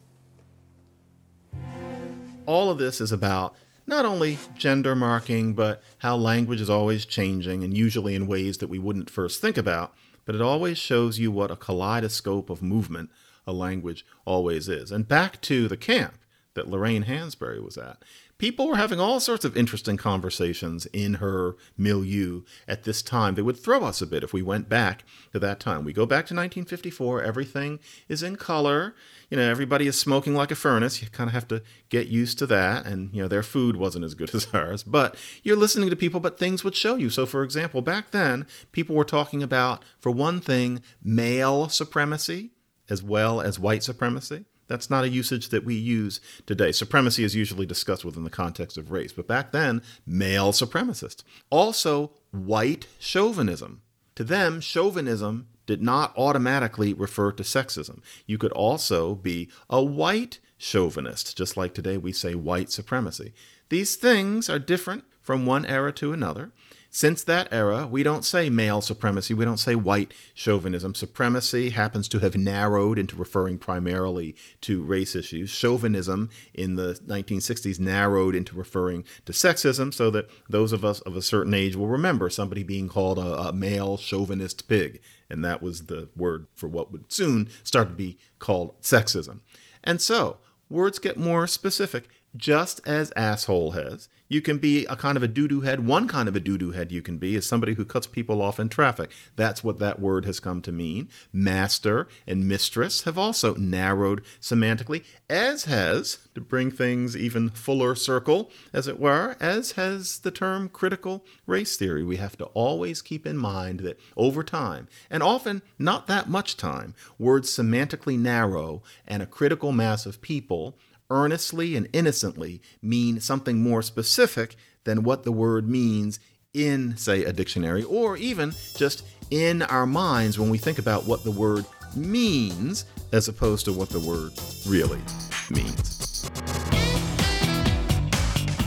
All 2.45 2.71
of 2.71 2.77
this 2.77 3.01
is 3.01 3.11
about 3.11 3.53
not 3.85 4.05
only 4.05 4.37
gender 4.57 4.95
marking, 4.95 5.55
but 5.55 5.83
how 5.97 6.15
language 6.15 6.61
is 6.61 6.69
always 6.69 7.03
changing 7.03 7.61
and 7.61 7.75
usually 7.75 8.15
in 8.15 8.27
ways 8.27 8.59
that 8.59 8.69
we 8.69 8.79
wouldn't 8.79 9.09
first 9.09 9.41
think 9.41 9.57
about, 9.57 9.93
but 10.23 10.35
it 10.35 10.41
always 10.41 10.77
shows 10.77 11.19
you 11.19 11.33
what 11.33 11.51
a 11.51 11.57
kaleidoscope 11.57 12.49
of 12.49 12.61
movement 12.61 13.09
a 13.45 13.51
language 13.51 14.05
always 14.23 14.69
is. 14.69 14.89
And 14.89 15.05
back 15.05 15.41
to 15.41 15.67
the 15.67 15.75
camp 15.75 16.17
that 16.53 16.69
Lorraine 16.69 17.03
Hansberry 17.03 17.61
was 17.61 17.77
at. 17.77 18.05
People 18.39 18.69
were 18.69 18.77
having 18.77 19.01
all 19.01 19.19
sorts 19.19 19.43
of 19.43 19.57
interesting 19.57 19.97
conversations 19.97 20.85
in 20.87 21.15
her 21.15 21.57
milieu 21.77 22.43
at 22.69 22.83
this 22.83 23.01
time. 23.01 23.35
They 23.35 23.41
would 23.41 23.57
throw 23.59 23.83
us 23.83 24.01
a 24.01 24.07
bit 24.07 24.23
if 24.23 24.31
we 24.31 24.41
went 24.41 24.69
back 24.69 25.03
to 25.33 25.39
that 25.39 25.59
time. 25.59 25.83
We 25.83 25.91
go 25.91 26.05
back 26.05 26.25
to 26.27 26.33
1954, 26.33 27.21
everything 27.21 27.79
is 28.07 28.23
in 28.23 28.37
color. 28.37 28.95
You 29.29 29.35
know, 29.35 29.43
everybody 29.43 29.87
is 29.87 29.99
smoking 29.99 30.35
like 30.35 30.51
a 30.51 30.55
furnace. 30.55 31.01
You 31.01 31.09
kind 31.09 31.27
of 31.27 31.33
have 31.33 31.49
to 31.49 31.61
get 31.89 32.07
used 32.07 32.39
to 32.39 32.47
that. 32.47 32.85
And, 32.85 33.13
you 33.13 33.21
know, 33.21 33.27
their 33.27 33.43
food 33.43 33.75
wasn't 33.75 34.05
as 34.05 34.15
good 34.15 34.33
as 34.33 34.47
ours. 34.53 34.83
But 34.83 35.17
you're 35.43 35.57
listening 35.57 35.89
to 35.89 35.97
people, 35.97 36.21
but 36.21 36.39
things 36.39 36.63
would 36.63 36.77
show 36.77 36.95
you. 36.95 37.09
So, 37.09 37.25
for 37.25 37.43
example, 37.43 37.81
back 37.81 38.11
then, 38.11 38.47
people 38.71 38.95
were 38.95 39.03
talking 39.03 39.43
about, 39.43 39.83
for 39.99 40.11
one 40.11 40.39
thing, 40.39 40.81
male 41.03 41.67
supremacy 41.67 42.51
as 42.89 43.03
well 43.03 43.39
as 43.41 43.59
white 43.59 43.83
supremacy. 43.83 44.45
That's 44.69 44.89
not 44.89 45.03
a 45.03 45.09
usage 45.09 45.49
that 45.49 45.65
we 45.65 45.75
use 45.75 46.21
today. 46.45 46.71
Supremacy 46.71 47.25
is 47.25 47.35
usually 47.35 47.65
discussed 47.65 48.05
within 48.05 48.23
the 48.23 48.29
context 48.29 48.77
of 48.77 48.91
race, 48.91 49.11
but 49.11 49.27
back 49.27 49.51
then, 49.51 49.81
male 50.05 50.53
supremacist. 50.53 51.23
Also, 51.49 52.11
white 52.31 52.85
chauvinism. 52.99 53.81
To 54.15 54.23
them, 54.23 54.61
chauvinism 54.61 55.47
did 55.65 55.81
not 55.81 56.13
automatically 56.15 56.93
refer 56.93 57.31
to 57.31 57.43
sexism. 57.43 58.01
You 58.25 58.37
could 58.37 58.51
also 58.53 59.15
be 59.15 59.49
a 59.69 59.83
white 59.83 60.39
chauvinist, 60.57 61.35
just 61.35 61.57
like 61.57 61.73
today 61.73 61.97
we 61.97 62.11
say 62.11 62.35
white 62.35 62.71
supremacy. 62.71 63.33
These 63.69 63.95
things 63.95 64.49
are 64.49 64.59
different 64.59 65.03
from 65.21 65.45
one 65.45 65.65
era 65.65 65.91
to 65.93 66.13
another. 66.13 66.51
Since 66.91 67.23
that 67.25 67.47
era, 67.51 67.85
we 67.85 68.01
don't 68.01 68.25
say 68.25 68.49
male 68.49 68.81
supremacy, 68.81 69.35
we 69.35 69.45
don't 69.45 69.57
say 69.57 69.75
white 69.75 70.11
chauvinism. 70.33 70.95
Supremacy 70.95 71.69
happens 71.69 72.07
to 72.09 72.19
have 72.19 72.35
narrowed 72.35 72.97
into 72.97 73.15
referring 73.15 73.59
primarily 73.59 74.35
to 74.61 74.81
race 74.81 75.15
issues. 75.15 75.51
Chauvinism 75.51 76.31
in 76.51 76.77
the 76.77 76.99
1960s 77.05 77.79
narrowed 77.79 78.33
into 78.33 78.55
referring 78.55 79.05
to 79.25 79.33
sexism, 79.33 79.93
so 79.93 80.09
that 80.09 80.29
those 80.49 80.73
of 80.73 80.83
us 80.83 80.99
of 81.01 81.15
a 81.15 81.21
certain 81.21 81.53
age 81.53 81.75
will 81.75 81.87
remember 81.87 82.27
somebody 82.27 82.63
being 82.63 82.89
called 82.89 83.19
a, 83.19 83.49
a 83.49 83.53
male 83.53 83.95
chauvinist 83.95 84.67
pig. 84.67 84.99
And 85.29 85.45
that 85.45 85.61
was 85.61 85.85
the 85.85 86.09
word 86.15 86.47
for 86.55 86.67
what 86.67 86.91
would 86.91 87.13
soon 87.13 87.49
start 87.63 87.89
to 87.89 87.93
be 87.93 88.17
called 88.39 88.81
sexism. 88.81 89.41
And 89.83 90.01
so, 90.01 90.37
words 90.69 90.97
get 90.97 91.17
more 91.17 91.45
specific, 91.45 92.09
just 92.35 92.81
as 92.87 93.13
asshole 93.15 93.71
has. 93.71 94.09
You 94.31 94.41
can 94.41 94.59
be 94.59 94.85
a 94.85 94.95
kind 94.95 95.17
of 95.17 95.23
a 95.23 95.27
doo 95.27 95.47
doo 95.47 95.61
head. 95.61 95.87
One 95.87 96.07
kind 96.07 96.29
of 96.29 96.35
a 96.35 96.39
doo 96.39 96.59
doo 96.59 96.69
head 96.69 96.91
you 96.91 97.01
can 97.01 97.17
be 97.17 97.35
is 97.35 97.47
somebody 97.47 97.73
who 97.73 97.83
cuts 97.83 98.05
people 98.05 98.43
off 98.43 98.59
in 98.59 98.69
traffic. 98.69 99.09
That's 99.35 99.63
what 99.63 99.79
that 99.79 99.99
word 99.99 100.25
has 100.25 100.39
come 100.39 100.61
to 100.61 100.71
mean. 100.71 101.09
Master 101.33 102.07
and 102.27 102.47
mistress 102.47 103.05
have 103.05 103.17
also 103.17 103.55
narrowed 103.55 104.21
semantically, 104.39 105.03
as 105.27 105.65
has, 105.65 106.19
to 106.35 106.41
bring 106.41 106.69
things 106.69 107.17
even 107.17 107.49
fuller 107.49 107.95
circle, 107.95 108.51
as 108.71 108.87
it 108.87 108.99
were, 108.99 109.35
as 109.39 109.71
has 109.71 110.19
the 110.19 110.29
term 110.29 110.69
critical 110.69 111.25
race 111.47 111.75
theory. 111.75 112.03
We 112.03 112.17
have 112.17 112.37
to 112.37 112.45
always 112.53 113.01
keep 113.01 113.25
in 113.25 113.35
mind 113.35 113.79
that 113.79 113.99
over 114.15 114.43
time, 114.43 114.87
and 115.09 115.23
often 115.23 115.63
not 115.79 116.05
that 116.05 116.29
much 116.29 116.55
time, 116.55 116.93
words 117.17 117.49
semantically 117.49 118.19
narrow 118.19 118.83
and 119.07 119.23
a 119.23 119.25
critical 119.25 119.71
mass 119.71 120.05
of 120.05 120.21
people 120.21 120.77
earnestly 121.09 121.75
and 121.75 121.87
innocently 121.93 122.61
mean 122.81 123.19
something 123.19 123.61
more 123.61 123.81
specific 123.81 124.55
than 124.83 125.03
what 125.03 125.23
the 125.23 125.31
word 125.31 125.67
means 125.67 126.19
in, 126.53 126.97
say, 126.97 127.23
a 127.23 127.33
dictionary, 127.33 127.83
or 127.83 128.17
even 128.17 128.53
just 128.75 129.05
in 129.31 129.61
our 129.63 129.85
minds 129.85 130.39
when 130.39 130.49
we 130.49 130.57
think 130.57 130.79
about 130.79 131.05
what 131.05 131.23
the 131.23 131.31
word 131.31 131.65
means 131.95 132.85
as 133.11 133.27
opposed 133.27 133.65
to 133.65 133.73
what 133.73 133.89
the 133.89 133.99
word 133.99 134.31
really 134.67 135.01
means. 135.49 136.29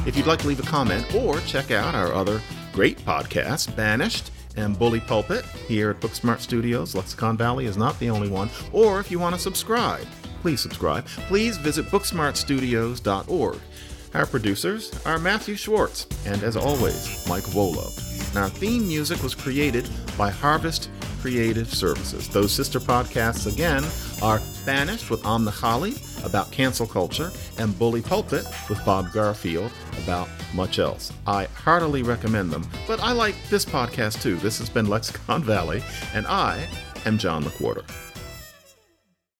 If 0.04 0.16
you'd 0.16 0.26
like 0.26 0.40
to 0.40 0.48
leave 0.48 0.60
a 0.60 0.64
comment 0.64 1.14
or 1.14 1.38
check 1.40 1.70
out 1.70 1.94
our 1.94 2.12
other 2.12 2.40
great 2.72 2.98
podcasts, 2.98 3.74
Banished 3.76 4.30
and 4.56 4.78
Bully 4.78 5.00
Pulpit 5.00 5.44
here 5.68 5.90
at 5.90 6.00
Booksmart 6.00 6.40
Studios, 6.40 6.94
Lexicon 6.94 7.36
Valley 7.36 7.66
is 7.66 7.76
not 7.76 7.98
the 8.00 8.10
only 8.10 8.28
one, 8.28 8.50
or 8.72 9.00
if 9.00 9.10
you 9.10 9.18
want 9.18 9.34
to 9.34 9.40
subscribe, 9.40 10.06
please 10.42 10.60
subscribe. 10.60 11.06
Please 11.28 11.56
visit 11.56 11.86
booksmartstudios.org. 11.86 13.58
Our 14.14 14.26
producers 14.26 14.92
are 15.06 15.18
Matthew 15.18 15.54
Schwartz 15.56 16.06
and, 16.26 16.42
as 16.42 16.56
always, 16.56 17.26
Mike 17.26 17.44
Vuolo. 17.44 17.88
And 18.28 18.38
our 18.38 18.50
theme 18.50 18.86
music 18.86 19.22
was 19.22 19.34
created 19.34 19.88
by 20.18 20.28
Harvest 20.28 20.90
Creative 21.22 21.72
Services. 21.72 22.28
Those 22.28 22.52
sister 22.52 22.78
podcasts, 22.78 23.50
again, 23.50 23.84
are 24.22 24.42
Banished 24.66 25.10
with 25.10 25.24
Amna 25.26 25.50
Khalid 25.50 25.98
about 26.24 26.52
cancel 26.52 26.86
culture 26.86 27.32
and 27.58 27.76
Bully 27.78 28.00
Pulpit 28.00 28.44
with 28.68 28.84
Bob 28.84 29.12
Garfield 29.12 29.72
about 30.04 30.28
much 30.54 30.78
else. 30.78 31.12
I 31.26 31.46
heartily 31.46 32.02
recommend 32.02 32.50
them, 32.50 32.68
but 32.86 33.00
I 33.00 33.12
like 33.12 33.34
this 33.48 33.64
podcast 33.64 34.22
too. 34.22 34.36
This 34.36 34.58
has 34.58 34.68
been 34.68 34.86
Lexicon 34.86 35.42
Valley, 35.42 35.82
and 36.14 36.26
I 36.26 36.68
am 37.06 37.18
John 37.18 37.42
McWhorter. 37.42 37.84